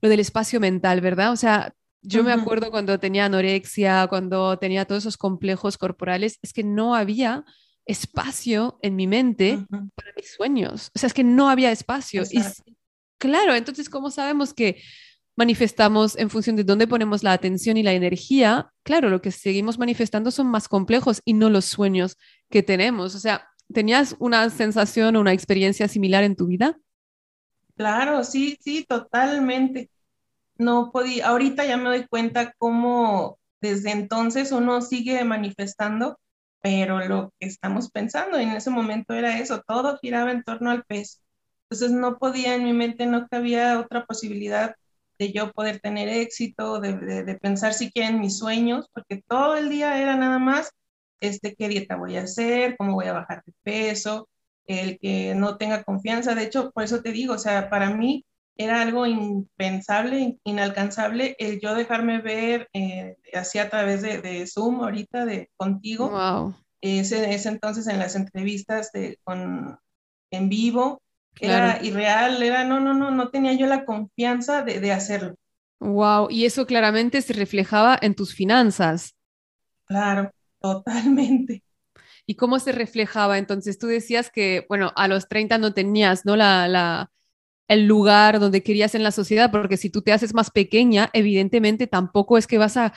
lo 0.01 0.07
del 0.07 0.21
espacio 0.21 0.61
mental, 0.61 1.01
¿verdad? 1.01 1.33
O 1.33 1.35
sea, 1.35 1.73
yo 2.01 2.23
me 2.23 2.31
acuerdo 2.31 2.71
cuando 2.71 2.99
tenía 2.99 3.25
anorexia, 3.25 4.07
cuando 4.07 4.57
tenía 4.57 4.85
todos 4.85 5.03
esos 5.03 5.17
complejos 5.17 5.77
corporales, 5.77 6.39
es 6.41 6.53
que 6.53 6.63
no 6.63 6.95
había 6.95 7.43
espacio 7.85 8.79
en 8.81 8.95
mi 8.95 9.07
mente 9.07 9.65
para 9.69 10.13
mis 10.15 10.33
sueños. 10.35 10.91
O 10.95 10.99
sea, 10.99 11.07
es 11.07 11.13
que 11.13 11.23
no 11.23 11.49
había 11.49 11.71
espacio. 11.71 12.23
Y 12.31 12.41
claro, 13.17 13.55
entonces, 13.55 13.89
¿cómo 13.89 14.11
sabemos 14.11 14.53
que 14.53 14.81
manifestamos 15.35 16.17
en 16.17 16.29
función 16.29 16.55
de 16.55 16.63
dónde 16.63 16.87
ponemos 16.87 17.23
la 17.23 17.33
atención 17.33 17.77
y 17.77 17.83
la 17.83 17.93
energía, 17.93 18.71
claro, 18.83 19.09
lo 19.09 19.21
que 19.21 19.31
seguimos 19.31 19.77
manifestando 19.77 20.31
son 20.31 20.47
más 20.47 20.67
complejos 20.67 21.21
y 21.25 21.33
no 21.33 21.49
los 21.49 21.65
sueños 21.65 22.17
que 22.49 22.63
tenemos. 22.63 23.15
O 23.15 23.19
sea, 23.19 23.49
¿tenías 23.73 24.15
una 24.19 24.49
sensación 24.49 25.15
o 25.15 25.21
una 25.21 25.33
experiencia 25.33 25.87
similar 25.87 26.23
en 26.23 26.35
tu 26.35 26.47
vida? 26.47 26.77
Claro, 27.75 28.23
sí, 28.23 28.57
sí, 28.61 28.85
totalmente. 28.87 29.89
No 30.57 30.91
podía, 30.91 31.27
ahorita 31.27 31.65
ya 31.65 31.75
me 31.75 31.89
doy 31.89 32.07
cuenta 32.07 32.53
cómo 32.57 33.37
desde 33.59 33.91
entonces 33.91 34.53
uno 34.53 34.81
sigue 34.81 35.21
manifestando, 35.25 36.17
pero 36.61 37.05
lo 37.05 37.33
que 37.39 37.47
estamos 37.47 37.91
pensando 37.91 38.37
en 38.37 38.51
ese 38.51 38.69
momento 38.69 39.13
era 39.13 39.39
eso, 39.39 39.61
todo 39.67 39.97
giraba 39.97 40.31
en 40.31 40.43
torno 40.43 40.71
al 40.71 40.85
peso. 40.85 41.19
Entonces 41.69 41.91
no 41.91 42.17
podía, 42.17 42.55
en 42.55 42.63
mi 42.63 42.73
mente 42.73 43.05
no 43.05 43.27
cabía 43.27 43.79
otra 43.79 44.05
posibilidad 44.05 44.75
de 45.17 45.31
yo 45.31 45.51
poder 45.51 45.79
tener 45.79 46.09
éxito, 46.09 46.79
de, 46.79 47.23
de, 47.23 47.35
pensar 47.35 47.73
siquiera 47.73 48.09
en 48.09 48.19
mis 48.19 48.37
sueños, 48.37 48.89
porque 48.93 49.23
todo 49.27 49.55
el 49.55 49.69
día 49.69 50.01
era 50.01 50.15
nada 50.15 50.39
más, 50.39 50.71
este, 51.21 51.55
qué 51.55 51.69
dieta 51.69 51.95
voy 51.95 52.17
a 52.17 52.23
hacer, 52.23 52.75
cómo 52.77 52.93
voy 52.93 53.05
a 53.05 53.13
bajar 53.13 53.41
de 53.45 53.53
peso, 53.63 54.27
el 54.67 54.99
que 54.99 55.33
no 55.35 55.57
tenga 55.57 55.83
confianza. 55.83 56.35
De 56.35 56.43
hecho, 56.43 56.71
por 56.71 56.83
eso 56.83 57.01
te 57.01 57.11
digo, 57.11 57.35
o 57.35 57.39
sea, 57.39 57.69
para 57.69 57.91
mí 57.91 58.25
era 58.57 58.81
algo 58.81 59.05
impensable, 59.05 60.37
inalcanzable, 60.43 61.35
el 61.39 61.59
yo 61.59 61.75
dejarme 61.75 62.21
ver 62.21 62.69
eh, 62.73 63.17
así 63.33 63.59
a 63.59 63.69
través 63.69 64.01
de, 64.01 64.21
de, 64.21 64.47
Zoom 64.47 64.81
ahorita 64.81 65.25
de 65.25 65.49
contigo. 65.57 66.09
Wow. 66.09 66.55
Ese, 66.81 67.33
ese 67.33 67.49
entonces 67.49 67.87
en 67.87 67.99
las 67.99 68.15
entrevistas 68.15 68.91
de, 68.91 69.19
con, 69.23 69.79
en 70.31 70.49
vivo, 70.49 71.01
era 71.39 71.83
irreal, 71.83 72.41
era, 72.43 72.63
no, 72.65 72.79
no, 72.79 72.93
no, 72.93 73.11
no 73.11 73.29
tenía 73.29 73.53
yo 73.53 73.67
la 73.67 73.85
confianza 73.85 74.63
de, 74.63 74.79
de 74.79 74.91
hacerlo. 74.91 75.35
Wow, 75.79 76.27
y 76.31 76.43
eso 76.45 76.65
claramente 76.65 77.21
se 77.21 77.31
reflejaba 77.33 77.97
en 78.01 78.13
tus 78.15 78.33
finanzas. 78.35 79.15
Claro, 79.87 80.31
totalmente. 80.59 81.63
¿Y 82.25 82.35
cómo 82.35 82.59
se 82.59 82.71
reflejaba? 82.71 83.37
Entonces 83.37 83.77
tú 83.77 83.87
decías 83.87 84.31
que, 84.31 84.65
bueno, 84.69 84.91
a 84.95 85.07
los 85.07 85.27
30 85.27 85.57
no 85.57 85.73
tenías, 85.73 86.25
¿no? 86.25 86.35
La, 86.35 86.67
la, 86.67 87.11
el 87.67 87.87
lugar 87.87 88.39
donde 88.39 88.63
querías 88.63 88.95
en 88.95 89.03
la 89.03 89.11
sociedad, 89.11 89.51
porque 89.51 89.77
si 89.77 89.89
tú 89.89 90.01
te 90.01 90.13
haces 90.13 90.33
más 90.33 90.51
pequeña, 90.51 91.09
evidentemente 91.13 91.87
tampoco 91.87 92.37
es 92.37 92.47
que 92.47 92.57
vas 92.57 92.77
a 92.77 92.93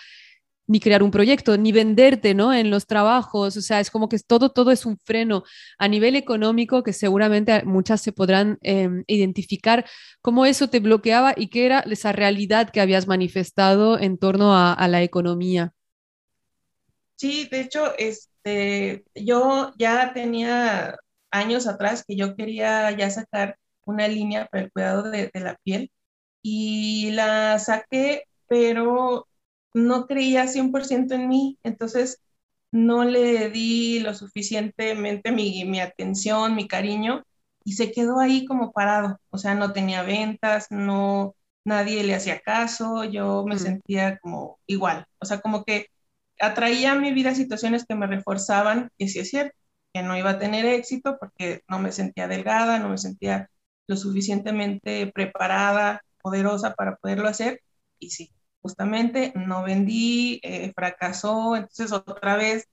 ni 0.68 0.80
crear 0.80 1.02
un 1.02 1.10
proyecto, 1.10 1.56
ni 1.56 1.72
venderte, 1.72 2.34
¿no? 2.34 2.52
En 2.52 2.70
los 2.70 2.87
trabajos, 2.87 3.56
o 3.56 3.62
sea, 3.62 3.80
es 3.80 3.90
como 3.90 4.08
que 4.08 4.18
todo, 4.18 4.50
todo 4.50 4.70
es 4.70 4.84
un 4.84 4.98
freno 4.98 5.42
a 5.78 5.88
nivel 5.88 6.14
económico 6.14 6.82
que 6.82 6.92
seguramente 6.92 7.64
muchas 7.64 8.02
se 8.02 8.12
podrán 8.12 8.58
em, 8.60 9.02
identificar 9.06 9.87
cómo 10.20 10.44
eso 10.44 10.68
te 10.68 10.80
bloqueaba 10.80 11.32
y 11.37 11.48
qué 11.48 11.64
era 11.64 11.80
esa 11.80 12.12
realidad 12.12 12.70
que 12.70 12.82
habías 12.82 13.06
manifestado 13.08 13.98
en 13.98 14.18
torno 14.18 14.54
a, 14.54 14.76
la 14.88 15.02
economía. 15.02 15.72
Sí, 17.16 17.48
de 17.50 17.60
hecho, 17.60 17.92
este, 17.98 19.04
yo 19.14 19.72
ya 19.78 20.12
tenía 20.14 20.96
años 21.30 21.66
atrás 21.66 22.04
que 22.06 22.16
yo 22.16 22.37
quería 22.37 22.90
ya 22.92 23.10
sacar 23.10 23.58
una 23.84 24.06
línea 24.06 24.46
para 24.46 24.64
el 24.64 24.72
cuidado 24.72 25.10
de, 25.10 25.30
de 25.32 25.40
la 25.40 25.56
piel 25.62 25.90
y 26.42 27.10
la 27.12 27.58
saqué, 27.58 28.25
pero 28.46 29.26
no 29.75 30.06
creía 30.06 30.46
100% 30.46 31.14
en 31.14 31.28
mí, 31.28 31.58
entonces 31.62 32.20
no 32.70 33.04
le 33.04 33.50
di 33.50 34.00
lo 34.00 34.14
suficientemente 34.14 35.32
mi, 35.32 35.80
atención, 35.80 36.54
mi 36.54 36.68
cariño, 36.68 37.25
y 37.64 37.72
se 37.75 37.92
quedó 37.92 38.20
ahí 38.20 38.44
como 38.46 38.72
parado, 38.72 39.20
o 39.30 39.38
sea, 39.38 39.54
no 39.54 39.72
tenía 39.72 40.02
ventas, 40.02 40.68
no, 40.70 41.34
nadie 41.64 42.02
le 42.04 42.14
hacía 42.14 42.40
caso, 42.40 43.04
yo 43.04 43.44
me 43.46 43.56
mm. 43.56 43.58
sentía 43.58 44.18
como 44.18 44.58
igual, 44.66 45.06
o 45.18 45.26
sea, 45.26 45.40
como 45.40 45.64
que 45.64 45.87
atraía 46.40 46.92
a 46.92 46.98
mi 46.98 47.12
vida 47.12 47.34
situaciones 47.34 47.84
que 47.87 47.94
me 47.94 48.06
reforzaban 48.06 48.90
que 48.98 49.08
sí 49.08 49.20
es 49.20 49.30
cierto, 49.30 49.56
que 49.92 50.02
no 50.02 50.16
iba 50.16 50.30
a 50.30 50.38
tener 50.38 50.66
éxito 50.66 51.18
porque 51.18 51.62
no 51.68 51.78
me 51.78 51.92
sentía 51.92 52.28
delgada, 52.28 52.78
no 52.78 52.90
me 52.90 52.98
sentía 52.98 53.50
lo 53.87 53.96
suficientemente 53.96 55.10
preparada, 55.12 56.02
poderosa 56.22 56.75
para 56.75 56.96
poderlo 56.96 57.28
hacer, 57.28 57.62
y 57.98 58.10
sí, 58.10 58.30
justamente 58.62 59.32
no 59.34 59.62
vendí, 59.62 60.40
eh, 60.42 60.72
fracasó, 60.74 61.56
entonces 61.56 61.92
otra 61.92 62.36
vez 62.36 62.68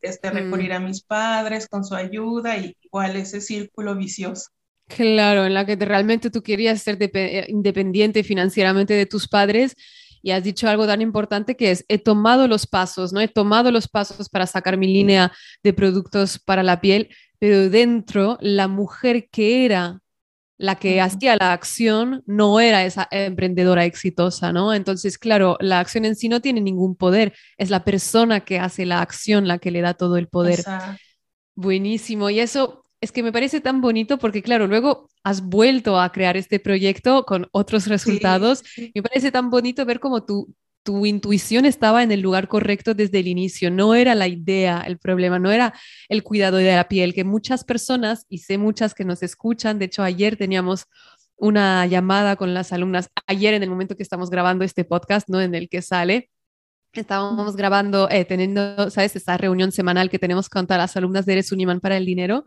este, 0.00 0.30
mm. 0.30 0.34
recurrir 0.34 0.72
a 0.72 0.80
mis 0.80 1.02
padres 1.02 1.68
con 1.68 1.84
su 1.84 1.94
ayuda 1.94 2.56
y 2.56 2.76
igual 2.80 3.16
ese 3.16 3.40
círculo 3.40 3.96
vicioso. 3.96 4.50
Claro, 4.88 5.44
en 5.44 5.54
la 5.54 5.66
que 5.66 5.76
realmente 5.76 6.30
tú 6.30 6.42
querías 6.42 6.82
ser 6.82 6.98
independiente 7.48 8.24
financieramente 8.24 8.94
de 8.94 9.04
tus 9.04 9.28
padres 9.28 9.74
y 10.22 10.30
has 10.30 10.42
dicho 10.42 10.68
algo 10.68 10.86
tan 10.86 11.02
importante 11.02 11.56
que 11.56 11.70
es, 11.70 11.84
he 11.88 11.98
tomado 11.98 12.48
los 12.48 12.66
pasos, 12.66 13.12
¿no? 13.12 13.20
He 13.20 13.28
tomado 13.28 13.70
los 13.70 13.86
pasos 13.86 14.28
para 14.28 14.46
sacar 14.46 14.76
mi 14.76 14.86
línea 14.88 15.32
de 15.62 15.72
productos 15.72 16.38
para 16.38 16.62
la 16.62 16.80
piel, 16.80 17.08
pero 17.38 17.68
dentro 17.68 18.38
la 18.40 18.66
mujer 18.66 19.28
que 19.30 19.64
era 19.64 20.00
la 20.58 20.74
que 20.74 21.00
hacía 21.00 21.36
la 21.36 21.52
acción 21.52 22.22
no 22.26 22.60
era 22.60 22.84
esa 22.84 23.08
emprendedora 23.10 23.84
exitosa, 23.84 24.52
¿no? 24.52 24.74
Entonces, 24.74 25.16
claro, 25.16 25.56
la 25.60 25.80
acción 25.80 26.04
en 26.04 26.16
sí 26.16 26.28
no 26.28 26.40
tiene 26.40 26.60
ningún 26.60 26.96
poder, 26.96 27.32
es 27.56 27.70
la 27.70 27.84
persona 27.84 28.40
que 28.40 28.58
hace 28.58 28.84
la 28.84 29.00
acción 29.00 29.48
la 29.48 29.58
que 29.58 29.70
le 29.70 29.80
da 29.80 29.94
todo 29.94 30.16
el 30.16 30.28
poder. 30.28 30.64
Buenísimo, 31.54 32.28
y 32.28 32.40
eso 32.40 32.84
es 33.00 33.12
que 33.12 33.22
me 33.22 33.32
parece 33.32 33.60
tan 33.60 33.80
bonito 33.80 34.18
porque, 34.18 34.42
claro, 34.42 34.66
luego 34.66 35.08
has 35.22 35.42
vuelto 35.42 36.00
a 36.00 36.10
crear 36.10 36.36
este 36.36 36.58
proyecto 36.58 37.24
con 37.24 37.48
otros 37.52 37.86
resultados. 37.86 38.64
Me 38.94 39.02
parece 39.02 39.30
tan 39.30 39.50
bonito 39.50 39.84
ver 39.84 40.00
cómo 40.00 40.24
tú 40.24 40.52
tu 40.82 41.04
intuición 41.06 41.66
estaba 41.66 42.02
en 42.02 42.12
el 42.12 42.20
lugar 42.20 42.48
correcto 42.48 42.94
desde 42.94 43.20
el 43.20 43.26
inicio, 43.26 43.70
no 43.70 43.94
era 43.94 44.14
la 44.14 44.28
idea 44.28 44.82
el 44.86 44.98
problema, 44.98 45.38
no 45.38 45.50
era 45.50 45.74
el 46.08 46.22
cuidado 46.22 46.56
de 46.56 46.74
la 46.74 46.88
piel, 46.88 47.14
que 47.14 47.24
muchas 47.24 47.64
personas, 47.64 48.24
y 48.28 48.38
sé 48.38 48.58
muchas 48.58 48.94
que 48.94 49.04
nos 49.04 49.22
escuchan, 49.22 49.78
de 49.78 49.86
hecho 49.86 50.02
ayer 50.02 50.36
teníamos 50.36 50.86
una 51.36 51.86
llamada 51.86 52.36
con 52.36 52.54
las 52.54 52.72
alumnas, 52.72 53.10
ayer 53.26 53.54
en 53.54 53.62
el 53.62 53.70
momento 53.70 53.96
que 53.96 54.02
estamos 54.02 54.30
grabando 54.30 54.64
este 54.64 54.84
podcast, 54.84 55.28
¿no? 55.28 55.40
En 55.40 55.54
el 55.54 55.68
que 55.68 55.82
sale, 55.82 56.30
estábamos 56.92 57.56
grabando, 57.56 58.08
eh, 58.10 58.24
teniendo, 58.24 58.90
¿sabes? 58.90 59.16
Esta 59.16 59.36
reunión 59.36 59.72
semanal 59.72 60.10
que 60.10 60.18
tenemos 60.18 60.48
con 60.48 60.66
todas 60.66 60.80
las 60.80 60.96
alumnas 60.96 61.26
de 61.26 61.34
Eres 61.34 61.52
un 61.52 61.60
imán 61.60 61.80
para 61.80 61.96
el 61.96 62.06
dinero. 62.06 62.44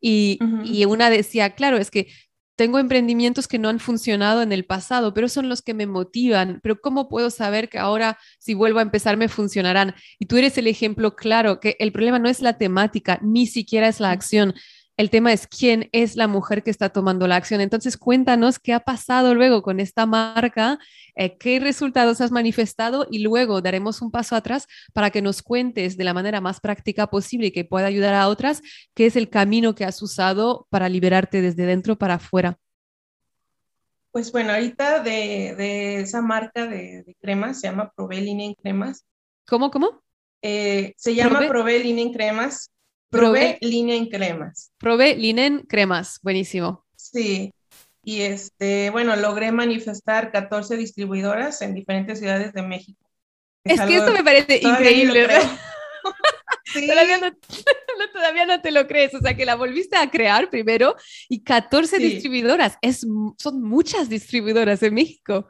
Y, 0.00 0.38
y, 0.64 0.84
una 0.84 1.10
decía, 1.10 1.54
claro, 1.54 1.76
es 1.78 1.90
que 1.90 2.08
tengo 2.56 2.78
emprendimientos 2.78 3.48
que 3.48 3.58
no 3.58 3.68
han 3.68 3.80
funcionado 3.80 4.42
en 4.42 4.52
el 4.52 4.64
pasado, 4.64 5.14
pero 5.14 5.28
son 5.28 5.48
los 5.48 5.62
que 5.62 5.74
me 5.74 5.86
motivan. 5.86 6.60
Pero 6.62 6.80
¿cómo 6.80 7.08
puedo 7.08 7.30
saber 7.30 7.68
que 7.68 7.78
ahora, 7.78 8.18
si 8.38 8.54
vuelvo 8.54 8.78
a 8.78 8.82
empezar, 8.82 9.16
me 9.16 9.28
funcionarán? 9.28 9.94
Y 10.18 10.26
tú 10.26 10.36
eres 10.36 10.58
el 10.58 10.66
ejemplo 10.66 11.16
claro, 11.16 11.60
que 11.60 11.76
el 11.78 11.92
problema 11.92 12.18
no 12.18 12.28
es 12.28 12.40
la 12.40 12.58
temática, 12.58 13.18
ni 13.22 13.46
siquiera 13.46 13.88
es 13.88 14.00
la 14.00 14.10
acción. 14.10 14.54
El 14.98 15.08
tema 15.08 15.32
es 15.32 15.46
quién 15.46 15.88
es 15.92 16.16
la 16.16 16.28
mujer 16.28 16.62
que 16.62 16.70
está 16.70 16.90
tomando 16.90 17.26
la 17.26 17.36
acción. 17.36 17.62
Entonces, 17.62 17.96
cuéntanos 17.96 18.58
qué 18.58 18.74
ha 18.74 18.80
pasado 18.80 19.34
luego 19.34 19.62
con 19.62 19.80
esta 19.80 20.04
marca, 20.04 20.78
eh, 21.14 21.38
qué 21.38 21.60
resultados 21.60 22.20
has 22.20 22.30
manifestado 22.30 23.06
y 23.10 23.20
luego 23.20 23.62
daremos 23.62 24.02
un 24.02 24.10
paso 24.10 24.36
atrás 24.36 24.66
para 24.92 25.10
que 25.10 25.22
nos 25.22 25.42
cuentes 25.42 25.96
de 25.96 26.04
la 26.04 26.12
manera 26.12 26.42
más 26.42 26.60
práctica 26.60 27.06
posible 27.06 27.46
y 27.46 27.52
que 27.52 27.64
pueda 27.64 27.86
ayudar 27.86 28.14
a 28.14 28.28
otras, 28.28 28.60
qué 28.94 29.06
es 29.06 29.16
el 29.16 29.30
camino 29.30 29.74
que 29.74 29.86
has 29.86 30.00
usado 30.02 30.66
para 30.68 30.90
liberarte 30.90 31.40
desde 31.40 31.64
dentro 31.64 31.96
para 31.96 32.14
afuera. 32.14 32.58
Pues 34.10 34.30
bueno, 34.30 34.52
ahorita 34.52 35.02
de, 35.02 36.00
esa 36.00 36.20
marca 36.20 36.66
de, 36.66 37.16
cremas, 37.18 37.60
se 37.60 37.68
llama 37.68 37.90
Prove 37.96 38.20
Linen 38.20 38.54
Cremas. 38.54 39.06
¿Cómo, 39.46 39.70
cómo? 39.70 40.02
Eh, 40.42 40.92
se 40.98 41.14
llama 41.14 41.40
Prove 41.48 41.78
Linen 41.78 42.12
Cremas 42.12 42.70
Probé 43.12 43.58
linen 43.60 44.06
cremas. 44.06 44.72
Probé 44.78 45.14
linen 45.16 45.66
cremas, 45.68 46.18
buenísimo. 46.22 46.86
Sí, 46.96 47.52
y 48.02 48.22
este, 48.22 48.88
bueno, 48.88 49.14
logré 49.16 49.52
manifestar 49.52 50.32
14 50.32 50.78
distribuidoras 50.78 51.60
en 51.60 51.74
diferentes 51.74 52.20
ciudades 52.20 52.54
de 52.54 52.62
México. 52.62 53.06
Es, 53.64 53.80
que 53.82 53.96
esto 53.96 54.12
me 54.12 54.24
parece 54.24 54.60
increíble. 54.62 55.28
todavía, 56.86 57.18
no, 57.20 57.32
todavía, 58.14 58.46
no, 58.46 58.62
te 58.62 58.70
lo 58.70 58.86
crees, 58.86 59.14
o 59.14 59.20
sea 59.20 59.36
que 59.36 59.44
la 59.44 59.56
volviste 59.56 59.96
a 59.98 60.10
crear 60.10 60.48
primero 60.48 60.96
y 61.28 61.44
14 61.44 61.98
distribuidoras, 61.98 62.78
es, 62.80 63.06
son 63.36 63.62
muchas 63.62 64.08
distribuidoras 64.08 64.82
en 64.82 64.94
México. 64.94 65.46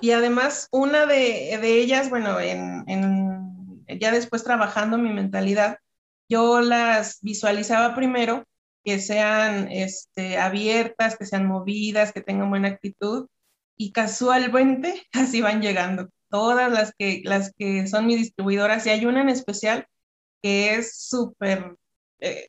Y 0.00 0.12
además, 0.12 0.68
una 0.70 1.06
de, 1.06 1.58
de 1.60 1.80
ellas, 1.80 2.08
bueno, 2.08 2.38
en, 2.38 2.84
en, 2.86 3.98
ya 3.98 4.12
después 4.12 4.44
trabajando 4.44 4.96
mi 4.96 5.12
mentalidad, 5.12 5.78
yo 6.28 6.60
las 6.60 7.18
visualizaba 7.22 7.94
primero 7.94 8.44
que 8.84 9.00
sean 9.00 9.70
este, 9.70 10.38
abiertas, 10.38 11.16
que 11.16 11.26
sean 11.26 11.46
movidas, 11.46 12.12
que 12.12 12.20
tengan 12.20 12.50
buena 12.50 12.68
actitud 12.68 13.28
y 13.76 13.92
casualmente 13.92 15.06
así 15.12 15.40
van 15.40 15.62
llegando. 15.62 16.08
Todas 16.30 16.70
las 16.70 16.92
que, 16.98 17.22
las 17.24 17.52
que 17.54 17.86
son 17.86 18.06
mis 18.06 18.18
distribuidoras 18.18 18.86
y 18.86 18.90
hay 18.90 19.06
una 19.06 19.22
en 19.22 19.30
especial 19.30 19.86
que 20.42 20.74
es 20.74 20.96
súper 21.08 21.76
eh, 22.20 22.48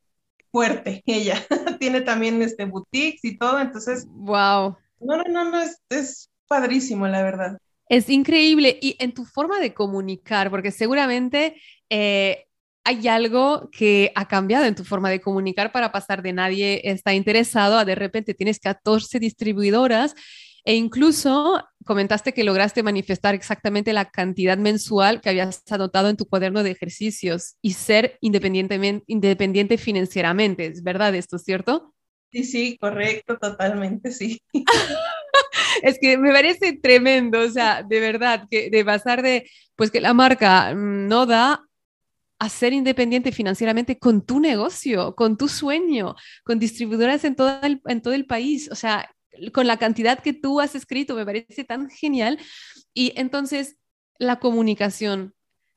fuerte, 0.52 1.02
ella 1.06 1.46
tiene 1.80 2.02
también 2.02 2.42
este 2.42 2.66
boutiques 2.66 3.24
y 3.24 3.38
todo, 3.38 3.60
entonces... 3.60 4.06
¡Wow! 4.08 4.78
No, 5.00 5.16
no, 5.18 5.24
no, 5.30 5.50
no 5.50 5.62
es, 5.62 5.82
es 5.90 6.30
padrísimo, 6.48 7.08
la 7.08 7.24
verdad. 7.24 7.58
Es 7.88 8.10
increíble. 8.10 8.78
Y 8.82 8.96
en 9.00 9.14
tu 9.14 9.26
forma 9.26 9.60
de 9.60 9.74
comunicar, 9.74 10.52
porque 10.52 10.72
seguramente 10.72 11.60
eh, 11.90 12.46
hay 12.90 13.08
algo 13.08 13.70
que 13.72 14.12
ha 14.16 14.28
cambiado 14.28 14.66
en 14.66 14.74
tu 14.74 14.84
forma 14.84 15.12
de 15.12 15.22
comunicar 15.22 15.72
para 15.72 15.92
pasar 15.92 16.24
de 16.24 16.34
nadie 16.34 16.82
está 16.86 17.14
interesado 17.14 17.78
a 17.78 17.86
de 17.86 17.94
repente 17.94 18.34
tienes 18.34 18.60
14 18.60 19.20
distribuidoras 19.20 20.16
e 20.66 20.74
incluso 20.74 21.64
comentaste 21.86 22.34
que 22.34 22.44
lograste 22.44 22.82
manifestar 22.82 23.36
exactamente 23.36 23.94
la 23.94 24.06
cantidad 24.10 24.58
mensual 24.58 25.22
que 25.22 25.30
habías 25.30 25.62
anotado 25.70 26.10
en 26.10 26.18
tu 26.18 26.26
cuaderno 26.26 26.64
de 26.64 26.72
ejercicios 26.72 27.58
y 27.62 27.74
ser 27.74 28.18
independientemente, 28.22 29.04
independiente 29.06 29.78
financieramente. 29.78 30.66
¿Es 30.66 30.82
verdad 30.82 31.14
esto, 31.14 31.38
cierto? 31.38 31.94
Sí, 32.32 32.44
sí, 32.44 32.78
correcto, 32.80 33.38
totalmente, 33.38 34.12
sí. 34.12 34.42
es 35.84 35.98
que 36.02 36.18
me 36.18 36.32
parece 36.32 36.74
tremendo, 36.74 37.40
o 37.42 37.50
sea, 37.50 37.84
de 37.84 38.00
verdad, 38.00 38.48
que 38.50 38.72
de 38.72 38.84
pasar 38.84 39.22
de, 39.22 39.48
pues 39.76 39.92
que 39.92 40.02
la 40.02 40.16
marca 40.16 40.74
mm, 40.74 41.08
no 41.08 41.28
da 41.28 41.69
a 42.40 42.50
ser 42.50 42.72
independiente 42.72 43.32
financieramente 43.34 44.00
con 44.00 44.26
tu 44.26 44.40
negocio, 44.40 45.14
con 45.16 45.38
tu 45.38 45.50
sueño, 45.50 46.16
con 46.44 46.58
distribuidoras 46.58 47.26
en 47.26 47.36
todo 47.36 47.60
el, 47.62 47.82
en 47.86 48.02
todo 48.02 48.14
el 48.14 48.26
país, 48.26 48.70
o 48.72 48.76
sea, 48.76 49.14
con 49.54 49.68
la 49.68 49.78
cantidad 49.78 50.20
que 50.20 50.34
tú 50.34 50.62
has 50.62 50.74
escrito, 50.74 51.16
me 51.16 51.26
parece 51.26 51.64
tan 51.66 51.90
genial. 51.90 52.40
Y 52.94 53.14
entonces, 53.16 53.78
la 54.18 54.40
comunicación, 54.40 55.34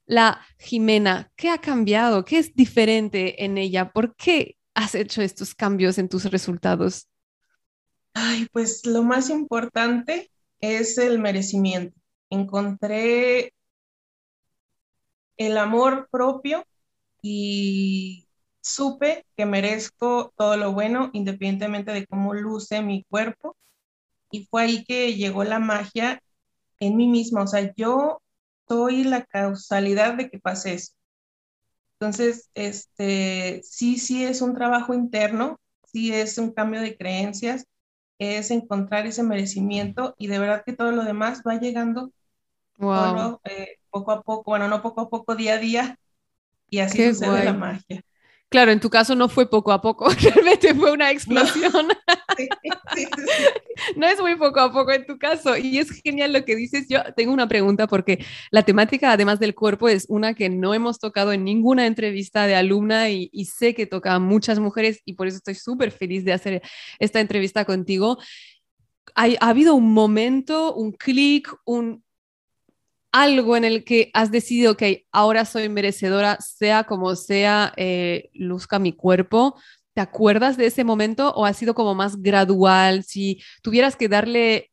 la 0.06 0.40
Jimena, 0.58 1.30
¿qué 1.36 1.50
ha 1.50 1.58
cambiado? 1.58 2.24
¿Qué 2.24 2.38
es 2.38 2.54
diferente 2.54 3.44
en 3.44 3.58
ella? 3.58 3.92
¿Por 3.92 4.14
qué 4.14 4.56
has 4.74 4.94
hecho 4.94 5.20
estos 5.20 5.54
cambios 5.54 5.98
en 5.98 6.08
tus 6.08 6.24
resultados? 6.26 7.08
Ay, 8.14 8.46
pues 8.52 8.86
lo 8.86 9.02
más 9.02 9.30
importante 9.30 10.30
es 10.60 10.98
el 10.98 11.18
merecimiento. 11.18 11.98
Encontré 12.30 13.52
el 15.46 15.58
amor 15.58 16.08
propio 16.10 16.64
y 17.22 18.28
supe 18.60 19.26
que 19.36 19.46
merezco 19.46 20.32
todo 20.36 20.56
lo 20.56 20.72
bueno 20.72 21.10
independientemente 21.12 21.92
de 21.92 22.06
cómo 22.06 22.34
luce 22.34 22.82
mi 22.82 23.04
cuerpo. 23.04 23.56
Y 24.30 24.46
fue 24.46 24.62
ahí 24.64 24.84
que 24.84 25.14
llegó 25.14 25.44
la 25.44 25.58
magia 25.58 26.22
en 26.80 26.96
mí 26.96 27.08
misma. 27.08 27.42
O 27.42 27.46
sea, 27.46 27.72
yo 27.76 28.22
soy 28.68 29.04
la 29.04 29.24
causalidad 29.24 30.14
de 30.14 30.30
que 30.30 30.38
pase 30.38 30.74
eso. 30.74 30.92
Entonces, 32.00 32.50
este, 32.54 33.60
sí, 33.64 33.98
sí 33.98 34.24
es 34.24 34.42
un 34.42 34.54
trabajo 34.54 34.92
interno, 34.94 35.60
sí 35.92 36.12
es 36.12 36.36
un 36.38 36.52
cambio 36.52 36.80
de 36.80 36.96
creencias, 36.96 37.66
es 38.18 38.50
encontrar 38.50 39.06
ese 39.06 39.22
merecimiento 39.22 40.14
y 40.18 40.26
de 40.26 40.38
verdad 40.38 40.64
que 40.64 40.72
todo 40.72 40.92
lo 40.92 41.04
demás 41.04 41.42
va 41.46 41.60
llegando 41.60 42.12
wow. 42.78 43.40
Eh, 43.44 43.78
poco 43.92 44.10
a 44.10 44.22
poco, 44.22 44.50
bueno, 44.50 44.66
no 44.66 44.82
poco 44.82 45.02
a 45.02 45.08
poco, 45.10 45.36
día 45.36 45.54
a 45.54 45.58
día, 45.58 45.98
y 46.68 46.78
así 46.78 47.06
sucede 47.12 47.44
la 47.44 47.52
magia. 47.52 48.02
Claro, 48.52 48.70
en 48.70 48.80
tu 48.80 48.90
caso 48.90 49.14
no 49.14 49.30
fue 49.30 49.48
poco 49.48 49.72
a 49.72 49.80
poco, 49.80 50.08
realmente 50.20 50.74
fue 50.74 50.92
una 50.92 51.10
explosión. 51.10 51.88
No. 53.96 54.06
es 54.06 54.20
muy 54.20 54.36
poco 54.36 54.60
a 54.60 54.72
poco 54.72 54.92
en 54.92 55.06
tu 55.06 55.18
caso. 55.18 55.56
Y 55.56 55.78
es 55.78 55.90
genial 56.02 56.32
lo 56.32 56.44
que 56.44 56.54
dices. 56.54 56.86
Yo 56.88 57.00
tengo 57.16 57.32
una 57.32 57.48
pregunta 57.48 57.86
porque 57.86 58.24
la 58.50 58.62
temática, 58.62 59.12
además 59.12 59.38
del 59.38 59.54
cuerpo, 59.54 59.88
es 59.88 60.06
una 60.08 60.34
que 60.34 60.48
no 60.48 60.72
hemos 60.74 60.98
tocado 60.98 61.32
en 61.32 61.44
ninguna 61.44 61.86
entrevista 61.86 62.46
de 62.46 62.54
alumna 62.54 63.10
y, 63.10 63.28
y 63.32 63.46
sé 63.46 63.74
que 63.74 63.86
toca 63.86 64.14
a 64.14 64.18
muchas 64.18 64.58
mujeres 64.58 65.00
y 65.04 65.14
por 65.14 65.26
eso 65.26 65.38
estoy 65.38 65.54
súper 65.54 65.90
feliz 65.90 66.24
de 66.24 66.32
hacer 66.32 66.62
esta 66.98 67.20
entrevista 67.20 67.64
contigo. 67.64 68.18
ha 69.14 69.26
habido 69.40 69.74
un 69.74 69.92
momento, 69.92 70.74
un 70.74 70.92
clic, 70.92 71.52
un, 71.64 72.02
algo 73.12 73.56
en 73.56 73.64
el 73.64 73.84
que 73.84 74.10
has 74.14 74.30
decidido, 74.30 74.76
que 74.76 75.06
ahora 75.12 75.44
soy 75.44 75.68
merecedora, 75.68 76.38
sea 76.40 76.84
como 76.84 77.14
sea, 77.14 77.72
eh, 77.76 78.30
luzca 78.32 78.78
mi 78.78 78.92
cuerpo. 78.94 79.56
¿Te 79.94 80.00
acuerdas 80.00 80.56
de 80.56 80.66
ese 80.66 80.82
momento 80.82 81.32
o 81.34 81.44
ha 81.44 81.52
sido 81.52 81.74
como 81.74 81.94
más 81.94 82.20
gradual? 82.20 83.04
Si 83.04 83.42
tuvieras 83.62 83.96
que 83.96 84.08
darle 84.08 84.70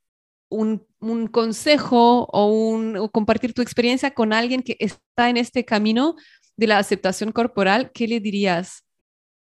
un, 0.50 0.88
consejo 1.32 2.26
o, 2.32 2.46
un, 2.48 3.10
compartir 3.10 3.54
tu 3.54 3.62
experiencia 3.62 4.14
con 4.14 4.32
alguien 4.32 4.64
que 4.64 4.78
está 4.80 5.30
en 5.30 5.38
este 5.38 5.66
camino 5.66 6.16
de 6.56 6.68
la 6.68 6.78
aceptación 6.78 7.34
corporal, 7.34 7.92
¿qué 7.94 8.08
le 8.08 8.22
dirías? 8.22 8.86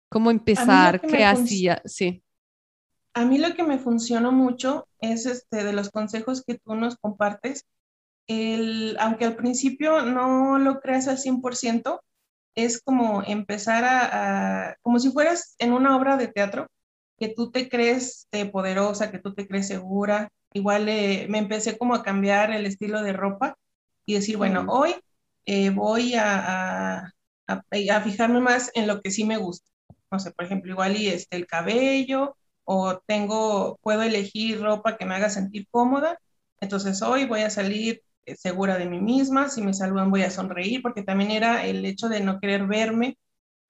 ¿Cómo 0.09 0.29
empezar? 0.29 1.01
¿Qué 1.01 1.23
hacía? 1.23 1.81
Sí. 1.85 2.21
A 3.13 3.25
mí 3.25 3.37
lo 3.37 3.53
que 3.55 3.63
me 3.63 3.79
funcionó 3.79 4.31
mucho 4.31 4.87
es 4.99 5.25
este, 5.25 5.63
de 5.63 5.73
los 5.73 5.89
consejos 5.89 6.43
que 6.43 6.59
tú 6.59 6.75
nos 6.75 6.97
compartes, 6.97 7.65
el, 8.27 8.97
aunque 8.99 9.25
al 9.25 9.35
principio 9.35 10.01
no 10.03 10.57
lo 10.59 10.79
creas 10.79 11.07
al 11.07 11.17
100%, 11.17 12.01
es 12.55 12.81
como 12.81 13.23
empezar 13.23 13.83
a, 13.85 14.77
como 14.81 14.99
si 14.99 15.11
fueras 15.11 15.55
en 15.59 15.73
una 15.73 15.95
obra 15.97 16.17
de 16.17 16.27
teatro, 16.27 16.67
que 17.17 17.29
tú 17.29 17.51
te 17.51 17.69
crees 17.69 18.27
eh, 18.31 18.45
poderosa, 18.45 19.11
que 19.11 19.19
tú 19.19 19.33
te 19.33 19.47
crees 19.47 19.67
segura. 19.67 20.29
Igual 20.53 20.89
eh, 20.89 21.27
me 21.29 21.39
empecé 21.39 21.77
como 21.77 21.95
a 21.95 22.03
cambiar 22.03 22.51
el 22.51 22.65
estilo 22.65 23.01
de 23.01 23.13
ropa 23.13 23.57
y 24.05 24.15
decir, 24.15 24.37
bueno, 24.37 24.65
hoy 24.69 24.95
eh, 25.45 25.69
voy 25.71 26.15
a, 26.15 27.13
a, 27.47 28.01
fijarme 28.03 28.39
más 28.39 28.71
en 28.75 28.87
lo 28.87 29.01
que 29.01 29.11
sí 29.11 29.23
me 29.25 29.37
gusta. 29.37 29.67
No 30.11 30.19
sé, 30.19 30.31
por 30.31 30.45
ejemplo, 30.45 30.71
igual 30.71 30.95
y 30.97 31.07
este, 31.07 31.37
el 31.37 31.47
cabello 31.47 32.35
o 32.65 32.99
tengo, 33.07 33.79
puedo 33.81 34.03
elegir 34.03 34.61
ropa 34.61 34.97
que 34.97 35.05
me 35.05 35.15
haga 35.15 35.29
sentir 35.29 35.67
cómoda. 35.71 36.19
Entonces 36.59 37.01
hoy 37.01 37.25
voy 37.25 37.41
a 37.41 37.49
salir 37.49 37.95
eh, 37.95 38.12
segura 38.37 38.77
de 38.77 38.85
mí 38.85 38.99
misma, 38.99 39.49
si 39.49 39.61
me 39.61 39.73
saludan 39.73 40.11
voy 40.11 40.23
a 40.23 40.31
sonreír, 40.31 40.81
porque 40.81 41.03
también 41.03 41.31
era 41.31 41.65
el 41.65 41.85
hecho 41.85 42.09
de 42.09 42.21
no 42.21 42.39
querer 42.39 42.67
verme, 42.67 43.17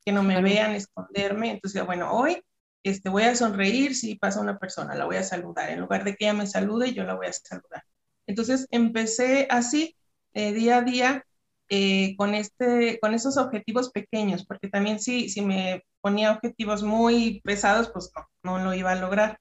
que 0.06 0.12
no 0.12 0.24
me 0.24 0.42
vean, 0.42 0.72
esconderme. 0.76 1.52
Entonces, 1.52 1.86
bueno, 1.86 2.12
hoy 2.12 2.42
este, 2.84 3.10
voy 3.10 3.24
a 3.24 3.36
sonreír 3.36 3.96
si 3.96 4.16
pasa 4.16 4.42
una 4.42 4.60
persona, 4.60 4.96
la 4.96 5.06
voy 5.06 5.16
a 5.18 5.24
saludar. 5.24 5.70
En 5.70 5.82
lugar 5.82 6.04
de 6.04 6.16
que 6.16 6.26
ella 6.26 6.34
me 6.34 6.48
salude, 6.48 6.94
yo 6.94 7.04
la 7.04 7.16
voy 7.16 7.28
a 7.28 7.34
saludar. 7.34 7.84
Entonces, 8.28 8.68
empecé 8.72 9.48
así, 9.50 9.96
eh, 10.34 10.54
día 10.54 10.78
a 10.78 10.82
día, 10.82 11.26
eh, 11.70 12.16
con, 12.18 12.36
este, 12.36 13.00
con 13.00 13.14
esos 13.14 13.38
objetivos 13.38 13.90
pequeños, 13.92 14.46
porque 14.46 14.68
también 14.70 15.00
si, 15.00 15.30
si 15.30 15.42
me 15.42 15.84
ponía 16.02 16.32
objetivos 16.32 16.84
muy 16.84 17.42
pesados, 17.44 17.90
pues 17.92 18.12
no, 18.44 18.60
no 18.60 18.64
lo 18.64 18.74
iba 18.74 18.92
a 18.92 18.96
lograr. 18.96 19.40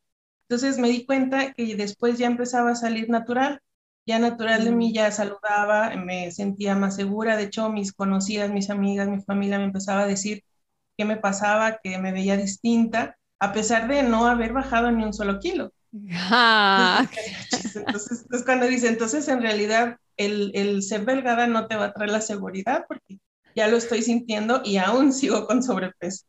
Entonces 0.48 0.78
me 0.78 0.88
di 0.88 1.04
cuenta 1.04 1.52
que 1.52 1.76
después 1.76 2.18
ya 2.18 2.26
empezaba 2.26 2.70
a 2.72 2.76
salir 2.76 3.08
natural 3.10 3.60
ya 4.06 4.18
natural 4.18 4.64
de 4.64 4.72
mí, 4.72 4.92
ya 4.92 5.10
saludaba, 5.12 5.90
me 5.96 6.30
sentía 6.32 6.74
más 6.74 6.96
segura. 6.96 7.36
De 7.36 7.44
hecho, 7.44 7.70
mis 7.70 7.92
conocidas, 7.92 8.50
mis 8.50 8.70
amigas, 8.70 9.08
mi 9.08 9.20
familia 9.22 9.58
me 9.58 9.64
empezaba 9.64 10.02
a 10.02 10.06
decir 10.06 10.44
qué 10.96 11.04
me 11.04 11.16
pasaba, 11.16 11.78
que 11.82 11.98
me 11.98 12.12
veía 12.12 12.36
distinta, 12.36 13.16
a 13.40 13.52
pesar 13.52 13.88
de 13.88 14.02
no 14.04 14.26
haber 14.26 14.52
bajado 14.52 14.90
ni 14.92 15.04
un 15.04 15.12
solo 15.14 15.40
kilo. 15.40 15.72
Ah. 16.10 17.06
Entonces, 17.50 17.76
entonces, 17.76 18.44
cuando 18.44 18.66
dice, 18.66 18.88
entonces 18.88 19.28
en 19.28 19.42
realidad 19.42 19.96
el, 20.16 20.52
el 20.54 20.82
ser 20.82 21.04
delgada 21.04 21.46
no 21.46 21.66
te 21.66 21.76
va 21.76 21.86
a 21.86 21.92
traer 21.92 22.10
la 22.10 22.20
seguridad 22.20 22.84
porque 22.88 23.18
ya 23.54 23.68
lo 23.68 23.76
estoy 23.76 24.02
sintiendo 24.02 24.62
y 24.64 24.78
aún 24.78 25.12
sigo 25.12 25.46
con 25.46 25.62
sobrepeso. 25.62 26.24